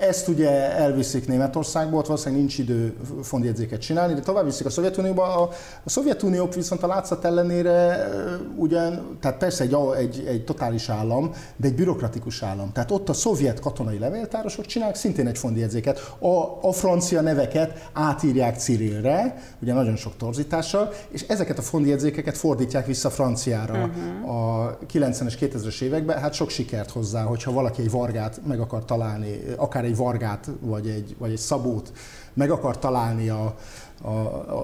Ezt 0.08 0.28
ugye 0.28 0.50
elviszik 0.76 1.26
Németországból, 1.26 1.98
ott 1.98 2.06
valószínűleg 2.06 2.40
nincs 2.40 2.58
idő 2.58 2.96
fondjegyzéket 3.22 3.80
csinálni, 3.80 4.14
de 4.14 4.20
tovább 4.20 4.44
viszik 4.44 4.66
a 4.66 4.70
Szovjetunióba. 4.70 5.34
A, 5.34 5.50
a 5.84 5.90
Szovjetunió 5.90 6.48
viszont 6.54 6.82
a 6.82 6.86
látszat 6.86 7.24
ellenére 7.24 8.08
ugyan, 8.56 9.16
tehát 9.20 9.38
persze 9.38 9.64
egy, 9.64 9.76
egy, 9.98 10.24
egy 10.26 10.44
totális 10.44 10.88
állam, 10.88 11.30
de 11.56 11.66
egy 11.66 11.74
bürokratikus 11.74 12.42
állam. 12.42 12.72
Tehát 12.72 12.90
ott 12.90 13.08
a 13.08 13.12
szovjet 13.12 13.60
katonai 13.60 13.98
levéltárosok 13.98 14.66
csinálják 14.66 14.96
szintén 14.96 15.26
egy 15.26 15.38
fondjegyzéket. 15.38 16.14
A, 16.18 16.68
a 16.68 16.72
francia 16.72 17.20
neveket 17.20 17.88
átírják 17.92 18.58
Cirilre, 18.58 19.42
ugye 19.62 19.72
nagyon 19.72 19.96
sok 19.96 20.16
torzítással, 20.16 20.92
és 21.08 21.22
ezeket 21.28 21.58
a 21.58 21.62
fondjegyzékeket 21.62 22.36
fordítják 22.36 22.86
vissza 22.86 23.10
franciára 23.10 23.72
uh-huh. 23.74 24.64
a 24.64 24.78
90-es, 24.92 25.34
2000-es 25.40 25.80
években. 25.80 26.18
Hát 26.18 26.32
sok 26.32 26.50
sikert 26.50 26.90
hozzá, 26.90 27.22
hogyha 27.22 27.52
valaki 27.52 27.82
egy 27.82 27.90
vargát 27.90 28.40
meg 28.46 28.60
akar 28.60 28.84
találni, 28.84 29.40
akár 29.56 29.84
egy 29.84 29.91
vargát 29.96 30.50
vagy 30.60 30.88
egy, 30.88 31.16
vagy 31.18 31.30
egy 31.30 31.38
szabót 31.38 31.92
meg 32.34 32.50
akar 32.50 32.78
találni 32.78 33.28
a, 33.28 33.56
a, 34.02 34.08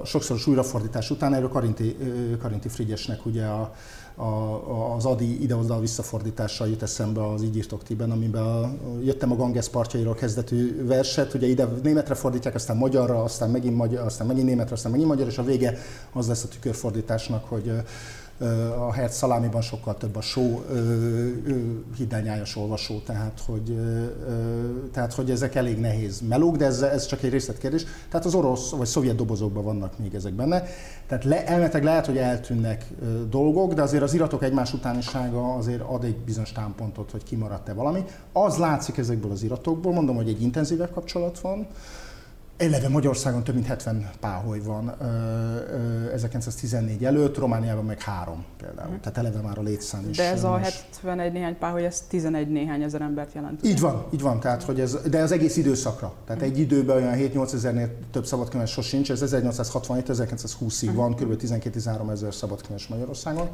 a 0.01 0.05
sokszoros 0.05 0.47
újrafordítás 0.47 1.11
után, 1.11 1.35
erről 1.35 1.49
Karinti, 1.49 1.97
Karinti 2.41 2.69
Frigyesnek 2.69 3.27
ugye 3.27 3.45
a, 3.45 3.75
a, 4.19 4.95
az 4.95 5.05
Adi 5.05 5.43
ide-oda 5.43 5.81
visszafordítással 5.81 6.69
jut 6.69 6.83
eszembe 6.83 7.27
az 7.27 7.43
Így 7.43 7.57
írtok 7.57 7.83
tiben, 7.83 8.11
amiben 8.11 8.43
a, 8.43 8.73
jöttem 9.03 9.33
a 9.33 9.37
Ganges 9.37 9.69
partjairól 9.69 10.15
kezdetű 10.15 10.87
verset, 10.87 11.35
ugye 11.35 11.47
ide 11.47 11.69
németre 11.83 12.15
fordítják, 12.15 12.55
aztán 12.55 12.77
magyarra, 12.77 13.23
aztán 13.23 13.51
megint, 13.51 13.77
magyar, 13.77 14.05
aztán 14.05 14.27
megint 14.27 14.47
németre, 14.47 14.75
aztán 14.75 14.91
megint 14.91 15.09
magyar, 15.09 15.27
és 15.27 15.39
a 15.39 15.43
vége 15.43 15.79
az 16.13 16.29
lesz 16.29 16.45
a 16.45 16.49
tükörfordításnak, 16.49 17.45
hogy 17.45 17.73
a 18.79 18.93
Herz 18.93 19.15
szalámiban 19.15 19.61
sokkal 19.61 19.97
több 19.97 20.17
a 20.17 20.21
só, 20.21 20.65
hiddányájas 21.97 22.57
olvasó, 22.57 22.99
tehát 22.99 23.43
hogy, 23.47 23.79
tehát 24.93 25.15
hogy 25.15 25.31
ezek 25.31 25.55
elég 25.55 25.79
nehéz 25.79 26.21
melók, 26.29 26.57
de 26.57 26.65
ez, 26.65 26.81
ez 26.81 27.07
csak 27.07 27.23
egy 27.23 27.31
részletkérdés. 27.31 27.85
Tehát 28.11 28.27
az 28.27 28.35
orosz 28.35 28.71
vagy 28.71 28.87
szovjet 28.87 29.17
dobozokban 29.17 29.65
vannak 29.65 29.99
még 29.99 30.15
ezek 30.15 30.33
benne. 30.33 30.63
Tehát 31.07 31.25
le, 31.25 31.47
elmetek 31.47 31.85
lehet, 31.85 32.07
hogy 32.07 32.17
eltűnnek 32.17 32.87
dolgok, 33.31 33.73
de 33.73 33.83
azért 33.83 34.03
az 34.03 34.15
iratok 34.15 34.43
egymás 34.43 34.73
utánisága 34.73 35.55
azért 35.55 35.81
ad 35.81 36.05
egy 36.05 36.17
bizonyos 36.17 36.53
támpontot, 36.53 37.11
hogy 37.11 37.23
kimaradt-e 37.23 37.73
valami. 37.73 38.05
Az 38.33 38.57
látszik 38.57 38.99
ezekből 38.99 39.31
az 39.31 39.43
iratokból, 39.43 39.93
mondom, 39.93 40.17
hogy 40.17 40.29
egy 40.29 40.43
intenzívebb 40.43 40.93
kapcsolat 40.93 41.41
van, 41.41 41.67
Eleve 42.59 42.89
Magyarországon 42.89 43.45
több 43.45 43.55
mint 43.55 43.67
70 43.67 44.11
páholy 44.21 44.61
van 44.61 44.95
1914 46.13 47.05
előtt, 47.05 47.39
Romániában 47.39 47.85
meg 47.85 48.01
három 48.01 48.45
például. 48.57 48.89
Hmm. 48.89 49.01
Tehát 49.01 49.19
eleve 49.19 49.41
már 49.41 49.59
a 49.59 49.63
létszám 49.63 50.09
is. 50.09 50.17
De 50.17 50.31
ez 50.31 50.45
a 50.45 50.57
71 50.57 51.33
néhány 51.33 51.59
páholy, 51.59 51.85
ez 51.85 52.01
11 52.09 52.49
néhány 52.49 52.83
ezer 52.83 53.01
embert 53.01 53.35
jelent. 53.35 53.67
Így 53.67 53.81
van, 53.81 54.05
így 54.13 54.21
van. 54.21 54.41
Tehát, 54.41 54.63
hogy 54.63 54.81
ez, 54.81 54.99
de 55.11 55.23
az 55.23 55.33
egész 55.33 55.57
időszakra. 55.57 56.13
Tehát 56.27 56.43
egy 56.43 56.59
időben 56.59 56.97
olyan 56.97 57.15
7-8 57.17 57.53
ezernél 57.55 57.91
több 58.11 58.27
szabadkönyves 58.27 58.71
sosincs, 58.71 59.11
ez 59.11 59.23
1867-1920-ig 59.25 60.91
van, 60.95 61.15
kb. 61.15 61.43
12-13 61.43 62.11
ezer 62.11 62.35
szabadkönyves 62.35 62.87
Magyarországon. 62.87 63.49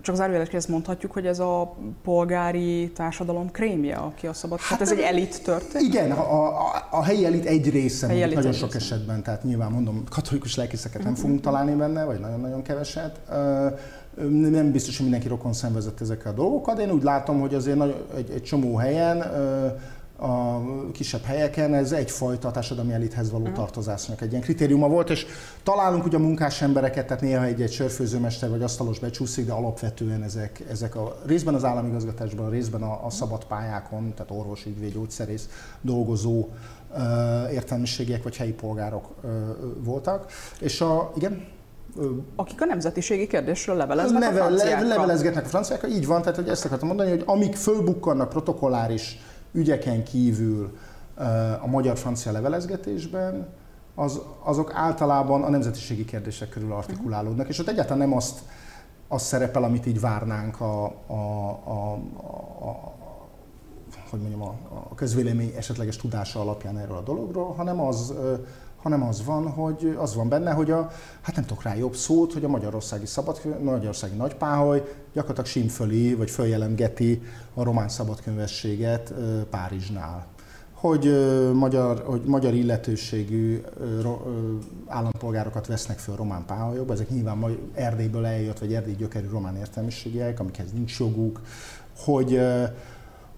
Csak 0.00 0.16
zárójeles 0.16 0.48
ezt 0.48 0.68
mondhatjuk, 0.68 1.12
hogy 1.12 1.26
ez 1.26 1.38
a 1.38 1.76
polgári 2.02 2.90
társadalom 2.94 3.50
krémje, 3.50 3.96
aki 3.96 4.26
a 4.26 4.32
szabad. 4.32 4.58
Hát, 4.58 4.68
hát 4.68 4.80
ez 4.80 4.92
egy 4.92 5.00
elit 5.00 5.42
történet? 5.42 5.82
Igen, 5.82 6.10
a, 6.10 6.46
a, 6.46 6.88
a 6.90 7.02
helyi 7.02 7.24
elit 7.24 7.44
egy 7.44 7.70
része. 7.70 8.06
Helyi 8.06 8.22
elit 8.22 8.37
nagyon 8.38 8.58
sok 8.58 8.74
esetben, 8.74 9.22
tehát 9.22 9.42
nyilván 9.44 9.70
mondom, 9.70 10.04
katolikus 10.10 10.56
lelkészeket 10.56 11.02
nem 11.02 11.14
fogunk 11.14 11.40
találni 11.40 11.74
benne, 11.74 12.04
vagy 12.04 12.20
nagyon-nagyon 12.20 12.62
keveset. 12.62 13.20
Nem 14.28 14.72
biztos, 14.72 14.96
hogy 14.96 15.02
mindenki 15.04 15.28
rokon 15.28 15.52
szenvezett 15.52 16.00
ezekkel 16.00 16.32
a 16.32 16.34
dolgokat, 16.34 16.76
de 16.76 16.82
én 16.82 16.90
úgy 16.90 17.02
látom, 17.02 17.40
hogy 17.40 17.54
azért 17.54 17.82
egy, 18.16 18.30
egy 18.30 18.42
csomó 18.42 18.76
helyen 18.76 19.24
a 20.20 20.60
kisebb 20.92 21.22
helyeken, 21.22 21.74
ez 21.74 21.92
egyfajta 21.92 22.50
társadalmi 22.50 22.92
elithez 22.92 23.30
való 23.30 23.48
tartozásnak 23.54 24.20
egy 24.20 24.30
ilyen 24.30 24.42
kritériuma 24.42 24.88
volt, 24.88 25.10
és 25.10 25.26
találunk 25.62 26.04
ugye 26.04 26.16
a 26.16 26.20
munkás 26.20 26.62
embereket, 26.62 27.06
tehát 27.06 27.22
néha 27.22 27.44
egy-egy 27.44 27.72
sörfőzőmester 27.72 28.50
vagy 28.50 28.62
asztalos 28.62 28.98
becsúszik, 28.98 29.46
de 29.46 29.52
alapvetően 29.52 30.22
ezek, 30.22 30.64
ezek 30.70 30.96
a 30.96 31.16
részben 31.26 31.54
az 31.54 31.64
államigazgatásban, 31.64 32.50
részben 32.50 32.82
a, 32.82 33.06
a 33.06 33.10
szabad 33.10 33.44
pályákon, 33.44 34.14
tehát 34.14 34.32
orvos, 34.32 34.66
ügyvéd, 34.66 34.92
gyógyszerész 34.92 35.48
dolgozó 35.80 36.48
értelmiségiek 37.52 38.22
vagy 38.22 38.36
helyi 38.36 38.52
polgárok 38.52 39.14
voltak. 39.84 40.32
És 40.60 40.80
a, 40.80 41.12
igen? 41.16 41.46
Akik 42.36 42.62
a 42.62 42.64
nemzetiségi 42.64 43.26
kérdésről 43.26 43.76
leveleznek 43.76 44.20
Neve, 44.20 44.40
a 44.40 44.44
franciákkal. 44.44 44.86
Levelezgetnek 44.86 45.44
a 45.44 45.48
franciákkal, 45.48 45.90
így 45.90 46.06
van, 46.06 46.20
tehát 46.22 46.36
hogy 46.36 46.48
ezt 46.48 46.64
akartam 46.64 46.88
mondani, 46.88 47.10
hogy 47.10 47.22
amik 47.26 47.54
fölbukkannak 47.54 48.28
protokolláris 48.28 49.18
ügyeken 49.52 50.04
kívül 50.04 50.78
a 51.62 51.66
magyar-francia 51.66 52.32
levelezgetésben, 52.32 53.48
az, 53.94 54.20
azok 54.42 54.72
általában 54.74 55.42
a 55.42 55.48
nemzetiségi 55.48 56.04
kérdések 56.04 56.48
körül 56.48 56.72
artikulálódnak, 56.72 57.38
uh-huh. 57.38 57.50
és 57.50 57.58
ott 57.58 57.68
egyáltalán 57.68 58.08
nem 58.08 58.16
azt, 58.16 58.40
azt 59.08 59.24
szerepel, 59.24 59.62
amit 59.62 59.86
így 59.86 60.00
várnánk 60.00 60.60
a, 60.60 60.84
a, 61.06 61.12
a, 61.64 61.92
a, 62.60 62.92
hogy 64.10 64.20
mondjam, 64.20 64.42
a, 64.42 64.54
a 64.90 64.94
közvélemény 64.94 65.52
esetleges 65.56 65.96
tudása 65.96 66.40
alapján 66.40 66.78
erről 66.78 66.96
a 66.96 67.02
dologról, 67.02 67.54
hanem 67.54 67.80
az, 67.80 68.14
hanem 68.82 69.02
az 69.02 69.24
van, 69.24 69.50
hogy 69.50 69.96
az 69.98 70.14
van 70.14 70.28
benne, 70.28 70.50
hogy 70.50 70.70
a, 70.70 70.90
hát 71.20 71.34
nem 71.34 71.44
tudok 71.44 71.62
rá 71.62 71.74
jobb 71.74 71.94
szót, 71.94 72.32
hogy 72.32 72.44
a 72.44 72.48
magyarországi 72.48 73.06
szabad, 73.06 73.40
magyarországi 73.62 74.16
nagypáholy 74.16 74.82
gyakorlatilag 75.12 75.50
simföli, 75.50 76.14
vagy 76.14 76.30
följelentgeti 76.30 77.22
a 77.54 77.62
román 77.62 77.88
szabadkönyvességet 77.88 79.14
Párizsnál. 79.50 80.26
Hogy 80.72 81.12
magyar, 81.54 82.02
hogy 82.06 82.22
magyar 82.24 82.54
illetőségű 82.54 83.60
állampolgárokat 84.86 85.66
vesznek 85.66 85.98
föl 85.98 86.16
román 86.16 86.44
páholyokba, 86.46 86.92
ezek 86.92 87.08
nyilván 87.08 87.58
Erdélyből 87.74 88.26
eljött, 88.26 88.58
vagy 88.58 88.74
erdély 88.74 88.94
gyökerű 88.94 89.28
román 89.28 89.56
értelmiségiek, 89.56 90.40
amikhez 90.40 90.72
nincs 90.72 90.98
joguk, 90.98 91.40
hogy 91.96 92.40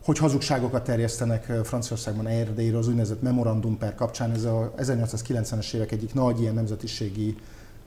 hogy 0.04 0.18
hazugságokat 0.18 0.84
terjesztenek 0.84 1.52
Franciaországban 1.64 2.26
Erdélyről, 2.26 2.78
az 2.78 2.88
úgynevezett 2.88 3.22
memorandum 3.22 3.78
per 3.78 3.94
kapcsán. 3.94 4.30
Ez 4.30 4.44
a 4.44 4.72
1890-es 4.78 5.74
évek 5.74 5.92
egyik 5.92 6.14
nagy 6.14 6.40
ilyen 6.40 6.54
nemzetiségi 6.54 7.36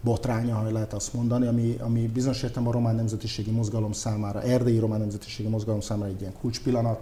botránya, 0.02 0.56
ha 0.56 0.71
lehet 0.71 0.93
azt 0.93 1.13
mondani, 1.13 1.47
ami, 1.47 1.76
ami 1.80 2.08
bizonyos 2.08 2.43
értem 2.43 2.67
a 2.67 2.71
román 2.71 2.95
nemzetiségi 2.95 3.52
mozgalom 3.52 3.91
számára, 3.91 4.41
erdélyi 4.41 4.80
román 4.80 4.99
nemzetiségi 4.99 5.49
mozgalom 5.49 5.82
számára 5.82 6.10
egy 6.10 6.21
ilyen 6.21 6.34
kulcspillanat 6.41 6.99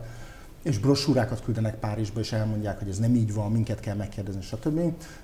és 0.61 0.77
brosúrákat 0.77 1.43
küldenek 1.43 1.75
Párizsba, 1.75 2.19
és 2.19 2.31
elmondják, 2.31 2.79
hogy 2.79 2.89
ez 2.89 2.97
nem 2.97 3.15
így 3.15 3.33
van, 3.33 3.51
minket 3.51 3.79
kell 3.79 3.95
megkérdezni, 3.95 4.41
stb. 4.41 4.79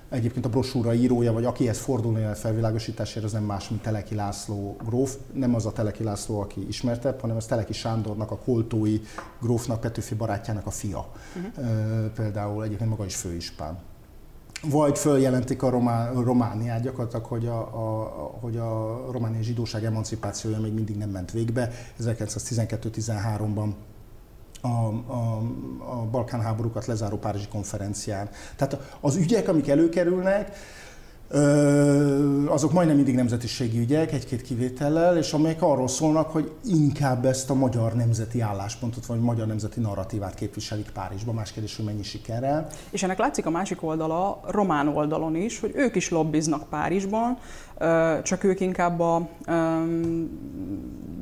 Egyébként 0.08 0.44
a 0.44 0.48
brosúra 0.48 0.94
írója, 0.94 1.32
vagy 1.32 1.44
akihez 1.44 1.78
fordulni 1.78 2.24
a 2.24 2.34
felvilágosításért, 2.34 3.24
az 3.24 3.32
nem 3.32 3.44
más, 3.44 3.68
mint 3.68 3.82
Teleki 3.82 4.14
László 4.14 4.76
gróf. 4.84 5.16
Nem 5.32 5.54
az 5.54 5.66
a 5.66 5.72
Teleki 5.72 6.02
László, 6.02 6.40
aki 6.40 6.66
ismertebb, 6.68 7.20
hanem 7.20 7.36
az 7.36 7.46
Teleki 7.46 7.72
Sándornak, 7.72 8.30
a 8.30 8.36
koltói 8.36 9.00
grófnak, 9.40 9.80
Petőfi 9.80 10.14
barátjának 10.14 10.66
a 10.66 10.70
fia. 10.70 11.06
Uh-huh. 11.36 12.10
Például 12.14 12.64
egyébként 12.64 12.90
maga 12.90 13.04
is 13.04 13.16
főispán 13.16 13.78
vagy 14.62 14.98
följelentik 14.98 15.62
a 15.62 15.70
Romá, 15.70 16.10
Romániát 16.12 16.82
gyakorlatilag, 16.82 17.24
hogy 17.24 17.46
a, 17.46 17.60
a, 17.60 18.04
hogy 18.40 18.56
a 18.56 19.04
romániai 19.10 19.42
zsidóság 19.42 19.84
emancipációja 19.84 20.60
még 20.60 20.72
mindig 20.72 20.96
nem 20.96 21.10
ment 21.10 21.30
végbe. 21.30 21.70
1912-13-ban 22.02 23.70
a, 24.60 24.68
a, 24.68 25.42
a 25.78 26.06
Balkán 26.10 26.40
háborúkat 26.40 26.86
lezáró 26.86 27.16
Párizsi 27.16 27.48
konferencián. 27.48 28.28
Tehát 28.56 28.96
az 29.00 29.16
ügyek, 29.16 29.48
amik 29.48 29.68
előkerülnek, 29.68 30.56
azok 32.46 32.72
majdnem 32.72 32.96
mindig 32.96 33.14
nemzetiségi 33.14 33.78
ügyek, 33.78 34.12
egy-két 34.12 34.42
kivétellel, 34.42 35.16
és 35.16 35.32
amelyek 35.32 35.62
arról 35.62 35.88
szólnak, 35.88 36.30
hogy 36.30 36.52
inkább 36.64 37.24
ezt 37.24 37.50
a 37.50 37.54
magyar 37.54 37.94
nemzeti 37.94 38.40
álláspontot, 38.40 39.06
vagy 39.06 39.20
magyar 39.20 39.46
nemzeti 39.46 39.80
narratívát 39.80 40.34
képviselik 40.34 40.90
Párizsban, 40.90 41.34
más 41.34 41.52
kérdés, 41.52 41.76
hogy 41.76 41.84
mennyi 41.84 42.02
sikerrel. 42.02 42.66
És 42.90 43.02
ennek 43.02 43.18
látszik 43.18 43.46
a 43.46 43.50
másik 43.50 43.82
oldala, 43.82 44.40
román 44.46 44.88
oldalon 44.88 45.36
is, 45.36 45.60
hogy 45.60 45.72
ők 45.74 45.94
is 45.94 46.10
lobbiznak 46.10 46.68
Párizsban, 46.68 47.38
csak 48.22 48.44
ők 48.44 48.60
inkább 48.60 49.00
a 49.00 49.28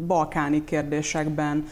balkáni 0.06 0.64
kérdésekben, 0.64 1.64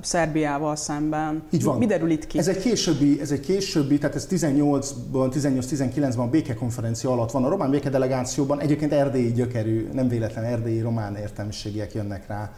Szerbiával 0.00 0.76
szemben. 0.76 1.42
Így 1.50 1.62
van. 1.62 1.78
Mi 1.78 1.86
derül 1.86 2.10
itt 2.10 2.26
ki? 2.26 2.38
Ez 2.38 2.48
egy 2.48 2.58
későbbi, 2.58 3.20
ez 3.20 3.30
egy 3.30 3.40
későbbi 3.40 3.98
tehát 3.98 4.16
ez 4.16 4.26
18-ban, 4.30 4.92
18-19-ban 5.12 6.18
a 6.18 6.28
békekonferencia 6.28 7.10
alatt 7.10 7.30
van. 7.30 7.44
A 7.44 7.48
román 7.48 7.70
békedelegációban 7.74 8.60
egyébként 8.60 8.92
erdélyi 8.92 9.32
gyökerű, 9.32 9.88
nem 9.92 10.08
véletlen 10.08 10.44
erdélyi 10.44 10.80
román 10.80 11.16
értelmiségiek 11.16 11.94
jönnek 11.94 12.26
rá 12.26 12.50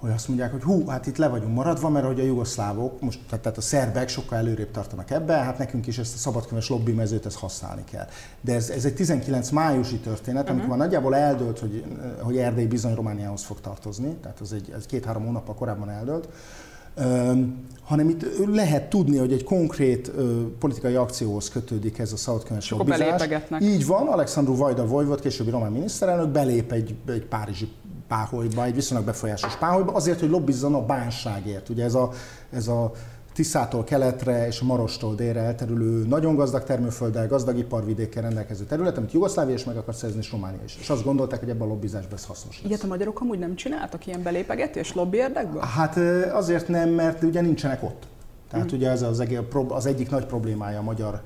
hogy 0.00 0.10
azt 0.10 0.28
mondják, 0.28 0.50
hogy 0.50 0.62
hú, 0.62 0.86
hát 0.86 1.06
itt 1.06 1.16
le 1.16 1.28
vagyunk 1.28 1.54
maradva, 1.54 1.88
mert 1.88 2.06
hogy 2.06 2.20
a 2.20 2.22
jugoszlávok, 2.22 3.00
most, 3.00 3.20
tehát 3.28 3.56
a 3.56 3.60
szerbek 3.60 4.08
sokkal 4.08 4.38
előrébb 4.38 4.70
tartanak 4.70 5.10
ebbe, 5.10 5.34
hát 5.34 5.58
nekünk 5.58 5.86
is 5.86 5.98
ezt 5.98 6.14
a 6.14 6.18
szabadkönyves 6.18 6.68
lobby 6.68 6.92
mezőt 6.92 7.26
ezt 7.26 7.36
használni 7.36 7.84
kell. 7.90 8.06
De 8.40 8.54
ez, 8.54 8.70
ez 8.70 8.84
egy 8.84 8.94
19 8.94 9.50
májusi 9.50 9.98
történet, 9.98 10.42
uh-huh. 10.42 10.56
amikor 10.56 10.76
már 10.76 10.86
nagyjából 10.86 11.16
eldőlt, 11.16 11.58
hogy, 11.58 11.84
hogy 12.20 12.36
Erdély 12.36 12.66
bizony 12.66 12.94
Romániához 12.94 13.42
fog 13.42 13.60
tartozni, 13.60 14.16
tehát 14.22 14.40
ez 14.40 14.52
egy 14.52 14.72
ez 14.76 14.86
két-három 14.86 15.24
hónappal 15.24 15.54
korábban 15.54 15.90
eldőlt, 15.90 16.28
hanem 17.82 18.08
itt 18.08 18.46
lehet 18.46 18.88
tudni, 18.90 19.16
hogy 19.16 19.32
egy 19.32 19.44
konkrét 19.44 20.12
ö, 20.16 20.42
politikai 20.58 20.94
akcióhoz 20.94 21.48
kötődik 21.50 21.98
ez 21.98 22.12
a 22.12 22.16
szabadkönyves 22.16 22.70
lobbizás. 22.70 23.00
Így 23.60 23.86
van, 23.86 24.06
Alexandru 24.06 24.56
Vajda 24.56 24.86
Vojvod, 24.86 25.20
későbbi 25.20 25.50
román 25.50 25.72
miniszterelnök 25.72 26.28
belép 26.28 26.72
egy, 26.72 26.94
egy 27.06 27.26
párizsi 27.26 27.68
páholyba, 28.08 28.64
egy 28.64 28.74
viszonylag 28.74 29.06
befolyásos 29.06 29.56
páholyba, 29.56 29.92
azért, 29.92 30.20
hogy 30.20 30.30
lobbizzon 30.30 30.74
a 30.74 30.84
bánságért. 30.84 31.68
Ugye 31.68 31.84
ez 31.84 31.94
a, 31.94 32.10
ez 32.52 32.68
a 32.68 32.92
Tiszától 33.40 33.84
keletre 33.84 34.46
és 34.46 34.60
Marostól 34.60 35.14
délre 35.14 35.40
elterülő 35.40 36.06
nagyon 36.06 36.34
gazdag 36.34 36.64
termőfölddel, 36.64 37.26
gazdag 37.26 37.58
iparvidékkel 37.58 38.22
rendelkező 38.22 38.64
terület, 38.64 38.96
amit 38.96 39.12
Jugoszlávia 39.12 39.54
is 39.54 39.64
meg 39.64 39.76
akar 39.76 39.94
szerzni, 39.94 40.18
és 40.18 40.30
Románia 40.30 40.60
is. 40.64 40.76
És 40.80 40.90
azt 40.90 41.04
gondolták, 41.04 41.40
hogy 41.40 41.48
ebben 41.48 41.62
a 41.62 41.70
lobbizásban 41.70 42.14
ez 42.14 42.24
hasznos 42.24 42.56
lesz. 42.56 42.70
Ilyet 42.70 42.82
a 42.82 42.86
magyarok 42.86 43.20
amúgy 43.20 43.38
nem 43.38 43.54
csináltak 43.54 44.06
ilyen 44.06 44.22
belépegetés 44.22 44.94
lobby 44.94 45.16
érdekből? 45.16 45.60
Hát 45.60 45.96
azért 46.32 46.68
nem, 46.68 46.88
mert 46.88 47.22
ugye 47.22 47.40
nincsenek 47.40 47.82
ott. 47.82 48.06
Tehát 48.50 48.72
mm. 48.72 48.76
ugye 48.76 48.90
ez 48.90 49.02
az, 49.02 49.24
az 49.68 49.86
egyik 49.86 50.10
nagy 50.10 50.26
problémája 50.26 50.78
a 50.78 50.82
magyar 50.82 51.20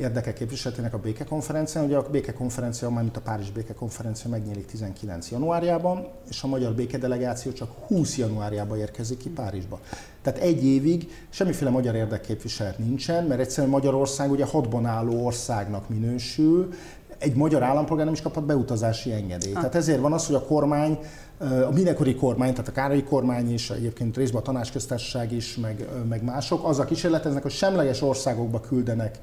érdekek 0.00 0.34
képviseletének 0.34 0.94
a 0.94 0.98
békekonferencia. 0.98 1.82
Ugye 1.82 1.96
a 1.96 2.10
békekonferencia, 2.10 2.90
mint 2.90 3.16
a 3.16 3.20
Párizs 3.20 3.50
békekonferencia 3.50 4.30
megnyílik 4.30 4.66
19 4.66 5.30
januárjában, 5.30 6.08
és 6.30 6.42
a 6.42 6.46
magyar 6.46 6.72
békedelegáció 6.72 7.52
csak 7.52 7.70
20 7.86 8.16
januárjában 8.16 8.78
érkezik 8.78 9.18
ki 9.18 9.28
Párizsba. 9.28 9.80
Tehát 10.22 10.38
egy 10.40 10.64
évig 10.64 11.26
semmiféle 11.28 11.70
magyar 11.70 11.94
érdekképviselet 11.94 12.78
nincsen, 12.78 13.24
mert 13.24 13.40
egyszerűen 13.40 13.72
Magyarország 13.72 14.30
ugye 14.30 14.44
hatban 14.44 14.86
álló 14.86 15.24
országnak 15.24 15.88
minősül, 15.88 16.72
egy 17.18 17.34
magyar 17.34 17.62
állampolgár 17.62 18.04
nem 18.04 18.14
is 18.14 18.22
kaphat 18.22 18.44
beutazási 18.44 19.12
engedélyt. 19.12 19.54
Ah. 19.54 19.60
Tehát 19.60 19.74
ezért 19.74 20.00
van 20.00 20.12
az, 20.12 20.26
hogy 20.26 20.34
a 20.34 20.42
kormány 20.42 20.98
a 21.40 21.72
mindenkori 21.72 22.14
kormány, 22.14 22.50
tehát 22.50 22.68
a 22.68 22.72
Károly 22.72 23.02
kormány 23.02 23.52
is, 23.52 23.70
egyébként 23.70 24.16
részben 24.16 24.40
a 24.40 24.44
tanácsköztársaság 24.44 25.32
is, 25.32 25.56
meg, 25.56 25.88
meg 26.08 26.24
mások, 26.24 26.64
azzal 26.64 26.84
kísérleteznek, 26.84 27.42
hogy 27.42 27.50
semleges 27.50 28.02
országokba 28.02 28.60
küldenek 28.60 29.18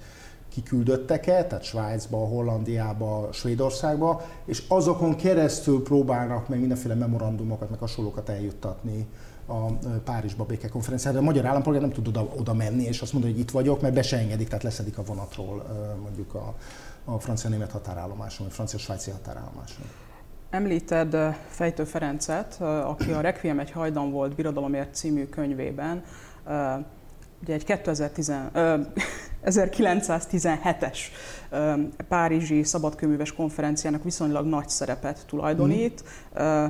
kiküldötteket, 0.49 1.47
tehát 1.47 1.63
Svájcba, 1.63 2.17
Hollandiába, 2.17 3.29
Svédországba, 3.31 4.21
és 4.45 4.63
azokon 4.67 5.15
keresztül 5.15 5.83
próbálnak 5.83 6.47
meg 6.47 6.59
mindenféle 6.59 6.95
memorandumokat, 6.95 7.69
meg 7.69 7.79
hasonlókat 7.79 8.29
eljuttatni 8.29 9.07
a 9.45 9.71
Párizsba 10.03 10.45
békekonferenciára. 10.45 11.17
A 11.17 11.21
magyar 11.21 11.45
állampolgár 11.45 11.81
nem 11.81 11.91
tud 11.91 12.07
oda, 12.07 12.27
oda 12.37 12.53
menni, 12.53 12.83
és 12.83 13.01
azt 13.01 13.13
mondani, 13.13 13.33
hogy 13.33 13.41
itt 13.41 13.51
vagyok, 13.51 13.81
mert 13.81 13.93
be 13.93 14.01
se 14.01 14.17
engedik, 14.17 14.47
tehát 14.47 14.63
leszedik 14.63 14.97
a 14.97 15.03
vonatról 15.03 15.65
mondjuk 16.01 16.33
a, 16.33 16.53
a 17.05 17.19
francia-német 17.19 17.71
határállomáson, 17.71 18.45
vagy 18.45 18.55
francia-svájci 18.55 19.11
határállomáson. 19.11 19.85
Említed 20.49 21.17
Fejtő 21.47 21.83
Ferencet, 21.83 22.61
aki 22.61 23.11
a 23.11 23.21
Requiem 23.21 23.59
egy 23.59 23.71
hajdan 23.71 24.11
volt 24.11 24.35
Birodalomért 24.35 24.95
című 24.95 25.25
könyvében 25.25 26.03
ugye 27.41 27.53
egy 27.53 27.65
2010, 27.65 28.31
1917-es 29.45 30.97
Párizsi 32.09 32.63
Szabadkőműves 32.63 33.33
konferenciának 33.33 34.03
viszonylag 34.03 34.45
nagy 34.45 34.69
szerepet 34.69 35.25
tulajdonít. 35.27 36.03
Mm. 36.41 36.65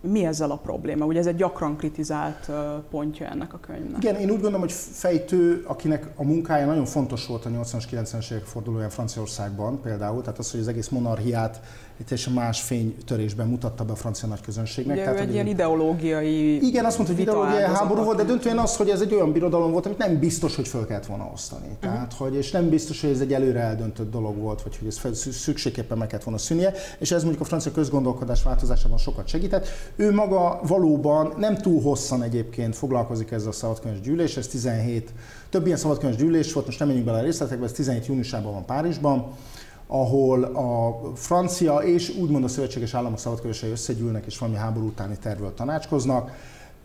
Mi 0.00 0.24
ezzel 0.24 0.50
a 0.50 0.56
probléma? 0.56 1.04
Ugye 1.04 1.18
ez 1.18 1.26
egy 1.26 1.36
gyakran 1.36 1.76
kritizált 1.76 2.50
pontja 2.90 3.26
ennek 3.26 3.54
a 3.54 3.58
könyvnek. 3.58 4.02
Igen, 4.02 4.14
én 4.14 4.26
úgy 4.30 4.32
gondolom, 4.32 4.60
hogy 4.60 4.72
Fejtő, 4.72 5.64
akinek 5.66 6.06
a 6.16 6.24
munkája 6.24 6.66
nagyon 6.66 6.84
fontos 6.84 7.26
volt 7.26 7.44
a 7.44 7.50
80-as, 7.50 7.84
90-es 7.90 8.30
évek 8.32 8.44
fordulóján 8.44 8.90
Franciaországban 8.90 9.80
például, 9.80 10.20
tehát 10.22 10.38
az, 10.38 10.50
hogy 10.50 10.60
az 10.60 10.68
egész 10.68 10.88
monarchiát 10.88 11.60
egy 12.00 12.06
teljesen 12.06 12.32
más 12.32 12.60
fénytörésben 12.60 13.48
mutatta 13.48 13.84
be 13.84 13.92
a 13.92 13.94
francia 13.94 14.28
nagy 14.28 14.40
közönségnek. 14.40 14.96
Ugye 14.96 15.04
Tehát, 15.04 15.20
egy 15.20 15.32
ilyen 15.32 15.46
ideológiai 15.46 16.66
Igen, 16.66 16.84
azt 16.84 16.96
mondta, 16.96 17.14
hogy 17.14 17.24
ideológiai 17.24 17.62
háború 17.62 18.02
volt, 18.02 18.16
de 18.16 18.24
döntően 18.24 18.58
az, 18.58 18.76
hogy 18.76 18.88
ez 18.88 19.00
egy 19.00 19.14
olyan 19.14 19.32
birodalom 19.32 19.70
volt, 19.70 19.86
amit 19.86 19.98
nem 19.98 20.18
biztos, 20.18 20.56
hogy 20.56 20.68
föl 20.68 20.86
kellett 20.86 21.06
volna 21.06 21.30
osztani. 21.32 21.66
Uh-huh. 21.66 21.78
Tehát, 21.80 22.12
hogy, 22.12 22.34
és 22.34 22.50
nem 22.50 22.68
biztos, 22.68 23.00
hogy 23.00 23.10
ez 23.10 23.20
egy 23.20 23.32
előre 23.32 23.60
eldöntött 23.60 24.10
dolog 24.10 24.36
volt, 24.36 24.62
vagy 24.62 24.76
hogy 24.78 24.86
ez 24.86 25.28
szükségképpen 25.34 25.98
meg 25.98 26.06
kellett 26.06 26.24
volna 26.24 26.38
szűnnie, 26.38 26.72
és 26.98 27.10
ez 27.10 27.22
mondjuk 27.22 27.42
a 27.42 27.46
francia 27.46 27.72
közgondolkodás 27.72 28.42
változásában 28.42 28.98
sokat 28.98 29.28
segített. 29.28 29.66
Ő 29.96 30.12
maga 30.14 30.60
valóban 30.66 31.34
nem 31.38 31.56
túl 31.56 31.82
hosszan 31.82 32.22
egyébként 32.22 32.76
foglalkozik 32.76 33.30
ezzel 33.30 33.48
a 33.48 33.52
szabadkönyves 33.52 34.00
gyűlés, 34.00 34.36
ez 34.36 34.46
17, 34.46 35.12
több 35.50 35.66
ilyen 35.66 35.78
szabadkönyves 35.78 36.18
gyűlés 36.20 36.52
volt, 36.52 36.66
most 36.66 36.78
nem 36.78 36.88
menjünk 36.88 37.08
bele 37.08 37.20
a 37.20 37.24
részletekbe, 37.24 37.64
ez 37.64 37.72
17 37.72 38.06
júniusában 38.06 38.52
van 38.52 38.64
Párizsban, 38.64 39.32
ahol 39.86 40.44
a 40.44 41.00
francia 41.14 41.76
és 41.76 42.16
úgymond 42.20 42.44
a 42.44 42.48
szövetséges 42.48 42.94
államok 42.94 43.18
szabadkövesei 43.18 43.70
összegyűlnek 43.70 44.26
és 44.26 44.38
valami 44.38 44.58
háború 44.58 44.86
utáni 44.86 45.16
tervről 45.22 45.54
tanácskoznak. 45.54 46.30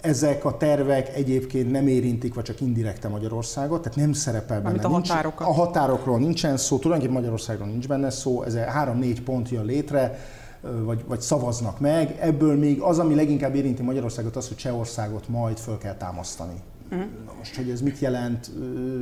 Ezek 0.02 0.46
a 0.46 0.58
tervek 0.58 1.16
egyébként 1.16 1.72
nem 1.72 1.88
érintik, 1.88 2.34
vagy 2.34 2.44
csak 2.44 2.62
indirekte 2.62 3.08
Magyarországot, 3.08 3.82
tehát 3.82 3.98
nem 3.98 4.14
szerepel 4.14 4.62
benne. 4.62 4.82
a 4.84 4.90
határokat. 4.90 5.40
Nincs, 5.48 5.58
a 5.58 5.62
határokról 5.62 6.20
nincsen 6.20 6.58
szó, 6.58 6.78
tulajdonképpen 6.78 7.22
Magyarországról 7.22 7.68
nincs 7.68 7.88
benne 7.88 8.10
szó, 8.10 8.44
ez 8.44 8.56
három-négy 8.56 9.22
pont 9.22 9.50
jön 9.50 9.66
létre, 9.66 10.20
vagy, 10.84 11.04
vagy 11.08 11.22
szavaznak 11.22 11.80
meg. 11.80 12.18
Ebből 12.20 12.58
még 12.58 12.82
az, 12.82 13.00
ami 13.00 13.16
leginkább 13.16 13.56
érinti 13.56 13.82
Magyarországot, 13.82 14.36
az, 14.36 14.48
hogy 14.48 14.58
Csehországot 14.58 15.28
majd 15.28 15.58
föl 15.58 15.78
kell 15.78 15.96
támasztani. 15.96 16.62
Uh-huh. 16.92 17.08
Na 17.26 17.34
most, 17.38 17.56
hogy 17.56 17.70
ez 17.70 17.82
mit 17.82 18.00
jelent, 18.00 18.52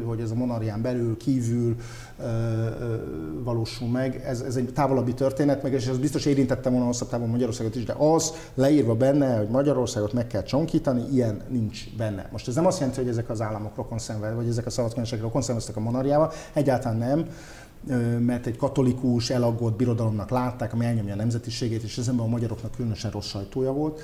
hogy 0.06 0.20
ez 0.20 0.32
a 0.32 0.36
monarchián 0.36 0.82
belül, 0.82 1.18
kívül 1.18 1.76
valósul 3.44 3.88
meg, 3.88 4.24
ez, 4.26 4.42
ez 4.42 4.56
egy 4.56 4.74
távolabbi 4.74 5.14
történet, 5.14 5.64
meg 5.64 5.74
és 5.74 5.88
ez 5.88 5.98
biztos 5.98 6.26
érintette 6.26 6.70
volna 6.70 6.86
hosszabb 6.86 7.10
távon 7.10 7.30
Magyarországot 7.30 7.76
is, 7.76 7.84
de 7.84 7.94
az 7.98 8.34
leírva 8.54 8.96
benne, 8.96 9.38
hogy 9.38 9.50
Magyarországot 9.50 10.14
meg 10.14 10.28
kell 10.28 10.44
csonkítani, 10.44 11.04
ilyen 11.12 11.42
nincs 11.50 11.96
benne. 11.98 12.30
Most 12.32 12.48
ez 12.48 12.56
nem 12.56 12.66
azt 12.66 12.80
jelenti, 12.80 13.00
hogy 13.00 13.10
ezek 13.10 13.30
az 13.30 13.42
államok 13.42 13.76
rokon 13.76 14.00
szenved, 14.00 14.36
vagy 14.36 14.48
ezek 14.48 14.66
a 14.66 14.70
szabadkönyvesek 14.70 15.22
rokon 15.22 15.42
szenvedtek 15.42 15.76
a 15.76 15.80
monarchiával, 15.80 16.32
egyáltalán 16.54 16.98
nem 16.98 17.28
mert 18.20 18.46
egy 18.46 18.58
katolikus, 18.58 19.30
elaggott 19.30 19.76
birodalomnak 19.76 20.30
látták, 20.30 20.74
ami 20.74 20.86
elnyomja 20.86 21.14
a 21.14 21.18
nemzetiségét, 21.18 21.84
és 21.84 21.98
ezenben 21.98 22.26
a 22.26 22.30
magyaroknak 22.30 22.72
különösen 22.72 23.12
rossz 23.12 23.28
sajtója 23.28 23.72
volt 23.72 24.02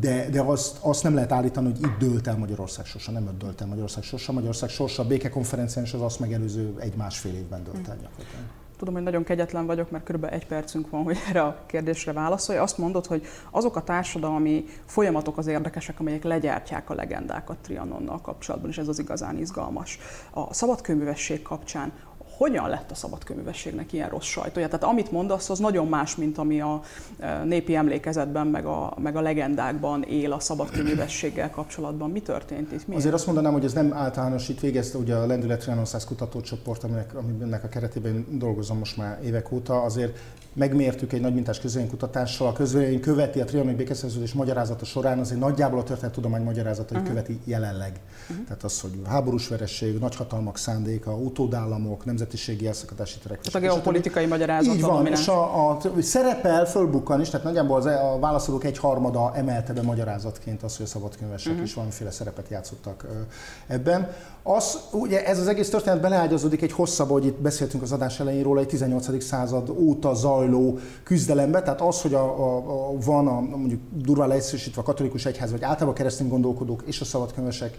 de, 0.00 0.28
de 0.30 0.40
azt, 0.40 0.78
azt 0.80 1.02
nem 1.02 1.14
lehet 1.14 1.32
állítani, 1.32 1.66
hogy 1.66 1.80
itt 1.82 1.98
dőlt 1.98 2.26
el 2.26 2.36
Magyarország 2.36 2.84
sorsa, 2.84 3.10
nem 3.10 3.26
ott 3.26 3.38
dőlt 3.38 3.60
el 3.60 3.66
Magyarország 3.66 4.02
sorsa. 4.02 4.32
Magyarország 4.32 4.68
sorsa 4.68 5.02
a 5.02 5.06
békekonferencián 5.06 5.84
és 5.84 5.92
az 5.92 6.00
azt 6.00 6.20
megelőző 6.20 6.74
egy-másfél 6.78 7.34
évben 7.34 7.64
dőlt 7.64 7.88
el 7.88 7.96
gyakorlatilag. 7.96 8.44
Tudom, 8.76 8.94
hogy 8.94 9.02
nagyon 9.02 9.24
kegyetlen 9.24 9.66
vagyok, 9.66 9.90
mert 9.90 10.10
kb. 10.10 10.24
egy 10.24 10.46
percünk 10.46 10.90
van, 10.90 11.02
hogy 11.02 11.16
erre 11.28 11.42
a 11.42 11.64
kérdésre 11.66 12.12
válaszolj. 12.12 12.58
Azt 12.58 12.78
mondod, 12.78 13.06
hogy 13.06 13.26
azok 13.50 13.76
a 13.76 13.82
társadalmi 13.82 14.64
folyamatok 14.84 15.38
az 15.38 15.46
érdekesek, 15.46 16.00
amelyek 16.00 16.24
legyártják 16.24 16.90
a 16.90 16.94
legendákat 16.94 17.56
Trianonnal 17.56 18.20
kapcsolatban, 18.20 18.70
és 18.70 18.78
ez 18.78 18.88
az 18.88 18.98
igazán 18.98 19.38
izgalmas. 19.38 19.98
A 20.30 20.54
szabadkőművesség 20.54 21.42
kapcsán 21.42 21.92
hogyan 22.36 22.68
lett 22.68 22.90
a 22.90 22.94
szabadkönyvességnek 22.94 23.92
ilyen 23.92 24.08
rossz 24.08 24.26
sajtója? 24.26 24.66
Tehát 24.66 24.84
amit 24.84 25.10
mondasz, 25.10 25.50
az 25.50 25.58
nagyon 25.58 25.86
más, 25.86 26.16
mint 26.16 26.38
ami 26.38 26.60
a 26.60 26.80
e, 27.18 27.44
népi 27.44 27.74
emlékezetben, 27.74 28.46
meg 28.46 28.66
a, 28.66 28.94
meg 29.02 29.16
a 29.16 29.20
legendákban 29.20 30.02
él 30.02 30.32
a 30.32 30.40
szabadkönyvességgel 30.40 31.50
kapcsolatban. 31.50 32.10
Mi 32.10 32.20
történt 32.20 32.72
itt? 32.72 32.86
Miért? 32.86 33.00
Azért 33.00 33.14
azt 33.14 33.26
mondanám, 33.26 33.52
hogy 33.52 33.64
ez 33.64 33.72
nem 33.72 33.92
általános, 33.92 34.48
itt 34.48 34.60
végezte 34.60 34.98
ugye 34.98 35.14
a 35.14 35.26
Lendület 35.26 35.64
Renaissance 35.64 36.06
kutatócsoport, 36.06 36.84
aminek, 36.84 37.14
aminek 37.14 37.64
a 37.64 37.68
keretében 37.68 38.26
dolgozom 38.30 38.78
most 38.78 38.96
már 38.96 39.18
évek 39.24 39.52
óta, 39.52 39.82
azért 39.82 40.18
megmértük 40.56 41.12
egy 41.12 41.20
nagymintás 41.20 41.60
közvénykutatással, 41.60 42.48
a 42.48 42.52
közvélemény 42.52 43.00
követi 43.00 43.40
a 43.40 43.44
trianoni 43.44 43.76
békeszerződés 43.76 44.32
magyarázata 44.32 44.84
során, 44.84 45.18
azért 45.18 45.40
nagyjából 45.40 45.78
a 45.78 45.82
történettudomány 45.82 46.42
magyarázatait 46.42 47.00
uh-huh. 47.00 47.08
követi 47.08 47.40
jelenleg. 47.44 48.00
Uh-huh. 48.30 48.44
Tehát 48.46 48.64
az, 48.64 48.80
hogy 48.80 48.90
háborús 49.06 49.48
veresség, 49.48 49.98
nagyhatalmak 49.98 50.58
szándéka, 50.58 51.16
utódállamok, 51.16 52.04
nemzetiségi 52.26 52.66
elszakadási 52.66 53.18
törekvés. 53.18 53.52
Tehát 53.52 53.68
a 53.68 53.72
geopolitikai 53.72 54.26
magyarázat. 54.26 54.74
Így 54.74 54.80
van, 54.80 55.06
és 55.06 55.28
a, 55.28 55.70
a, 55.70 55.78
szerepel, 56.00 56.66
fölbukkan 56.66 57.20
is, 57.20 57.28
tehát 57.28 57.46
nagyjából 57.46 57.76
az, 57.76 57.86
a 57.86 58.16
válaszolók 58.20 58.64
egy 58.64 58.78
harmada 58.78 59.32
emelte 59.34 59.72
be 59.72 59.82
magyarázatként 59.82 60.62
azt, 60.62 60.76
hogy 60.76 60.86
a 60.86 60.88
szabadkönyvesek 60.88 61.50
uh-huh. 61.52 61.66
is 61.66 61.74
valamiféle 61.74 62.10
szerepet 62.10 62.48
játszottak 62.48 63.06
ebben. 63.66 64.12
Az, 64.42 64.78
ugye 64.92 65.26
ez 65.26 65.38
az 65.38 65.46
egész 65.46 65.70
történet 65.70 66.00
beleágyazódik 66.00 66.62
egy 66.62 66.72
hosszabb, 66.72 67.08
hogy 67.08 67.26
itt 67.26 67.38
beszéltünk 67.38 67.82
az 67.82 67.92
adás 67.92 68.20
elején 68.20 68.42
róla, 68.42 68.60
egy 68.60 68.66
18. 68.66 69.22
század 69.24 69.68
óta 69.68 70.14
zajló 70.14 70.78
küzdelembe, 71.02 71.62
tehát 71.62 71.80
az, 71.80 72.02
hogy 72.02 72.14
a, 72.14 72.22
a, 72.22 72.56
a, 72.56 72.92
van 73.04 73.26
a, 73.26 73.40
mondjuk 73.40 73.80
durván 73.92 74.28
leegyszerűsítve 74.28 74.80
a 74.80 74.84
katolikus 74.84 75.26
egyház, 75.26 75.50
vagy 75.50 75.62
általában 75.62 75.94
keresztény 75.94 76.28
gondolkodók 76.28 76.82
és 76.86 77.00
a 77.00 77.04
szabadkönyvesek 77.04 77.78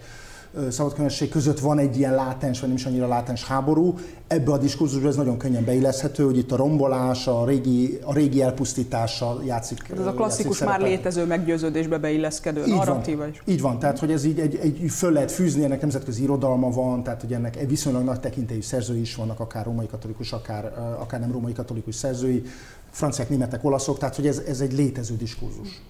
szabadkönyvesség 0.70 1.28
között 1.28 1.60
van 1.60 1.78
egy 1.78 1.98
ilyen 1.98 2.14
látens, 2.14 2.60
vagy 2.60 2.68
nem 2.68 2.78
is 2.78 2.84
annyira 2.84 3.06
látens 3.06 3.44
háború. 3.44 3.94
Ebbe 4.26 4.52
a 4.52 4.58
diskurzusba 4.58 5.08
ez 5.08 5.16
nagyon 5.16 5.38
könnyen 5.38 5.64
beilleszthető, 5.64 6.24
hogy 6.24 6.36
itt 6.36 6.52
a 6.52 6.56
rombolás, 6.56 7.26
a 7.26 7.46
régi, 7.46 7.98
a 8.02 8.14
régi 8.14 8.42
elpusztítása 8.42 9.40
játszik. 9.44 9.78
Ez 9.98 10.06
a 10.06 10.12
klasszikus 10.12 10.58
már 10.58 10.80
létező 10.80 11.24
meggyőződésbe 11.24 11.98
beilleszkedő 11.98 12.64
így 12.64 12.74
narratíva 12.74 13.18
van, 13.18 13.28
is. 13.28 13.42
Így 13.44 13.60
van, 13.60 13.78
tehát 13.78 13.98
hogy 13.98 14.12
ez 14.12 14.24
így 14.24 14.38
egy, 14.38 14.56
egy, 14.62 14.90
föl 14.90 15.12
lehet 15.12 15.32
fűzni, 15.32 15.64
ennek 15.64 15.80
nemzetközi 15.80 16.22
irodalma 16.22 16.70
van, 16.70 17.02
tehát 17.02 17.20
hogy 17.20 17.32
ennek 17.32 17.64
viszonylag 17.68 18.04
nagy 18.04 18.20
tekintélyű 18.20 18.60
szerzői 18.60 19.00
is 19.00 19.14
vannak, 19.14 19.40
akár 19.40 19.64
római 19.64 19.86
katolikus, 19.86 20.32
akár, 20.32 20.72
akár 20.98 21.20
nem 21.20 21.32
római 21.32 21.52
katolikus 21.52 21.94
szerzői, 21.94 22.42
franciák, 22.90 23.28
németek, 23.28 23.64
olaszok, 23.64 23.98
tehát 23.98 24.16
hogy 24.16 24.26
ez, 24.26 24.42
ez 24.48 24.60
egy 24.60 24.72
létező 24.72 25.16
diskurzus. 25.16 25.82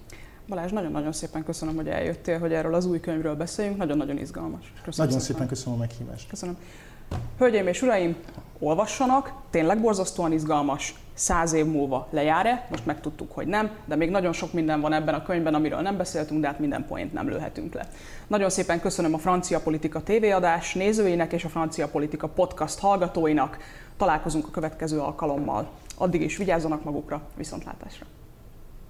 Balázs, 0.48 0.72
nagyon-nagyon 0.72 1.12
szépen 1.12 1.44
köszönöm, 1.44 1.76
hogy 1.76 1.88
eljöttél, 1.88 2.38
hogy 2.38 2.52
erről 2.52 2.74
az 2.74 2.86
új 2.86 3.00
könyvről 3.00 3.34
beszéljünk. 3.34 3.76
Nagyon-nagyon 3.78 4.18
izgalmas. 4.18 4.72
Köszönöm 4.84 5.06
nagyon 5.06 5.20
szépen. 5.20 5.20
szépen 5.20 5.48
köszönöm 5.48 5.74
a 5.74 5.78
meghívást. 5.78 6.28
Köszönöm. 6.28 6.56
Hölgyeim 7.38 7.66
és 7.66 7.82
uraim, 7.82 8.16
olvassanak, 8.58 9.32
tényleg 9.50 9.80
borzasztóan 9.80 10.32
izgalmas. 10.32 10.94
Száz 11.14 11.52
év 11.52 11.66
múlva 11.66 12.08
lejár-e? 12.10 12.66
Most 12.70 12.86
megtudtuk, 12.86 13.32
hogy 13.32 13.46
nem, 13.46 13.70
de 13.84 13.96
még 13.96 14.10
nagyon 14.10 14.32
sok 14.32 14.52
minden 14.52 14.80
van 14.80 14.92
ebben 14.92 15.14
a 15.14 15.22
könyvben, 15.22 15.54
amiről 15.54 15.80
nem 15.80 15.96
beszéltünk, 15.96 16.40
de 16.40 16.46
hát 16.46 16.58
minden 16.58 16.86
point 16.86 17.12
nem 17.12 17.28
lőhetünk 17.28 17.74
le. 17.74 17.88
Nagyon 18.26 18.50
szépen 18.50 18.80
köszönöm 18.80 19.14
a 19.14 19.18
Francia 19.18 19.60
Politika 19.60 20.02
tévéadás 20.02 20.74
nézőinek 20.74 21.32
és 21.32 21.44
a 21.44 21.48
Francia 21.48 21.88
Politika 21.88 22.28
podcast 22.28 22.78
hallgatóinak. 22.78 23.58
Találkozunk 23.96 24.46
a 24.46 24.50
következő 24.50 24.98
alkalommal. 24.98 25.70
Addig 25.96 26.22
is 26.22 26.36
vigyázzanak 26.36 26.84
magukra, 26.84 27.22
viszontlátásra! 27.36 28.17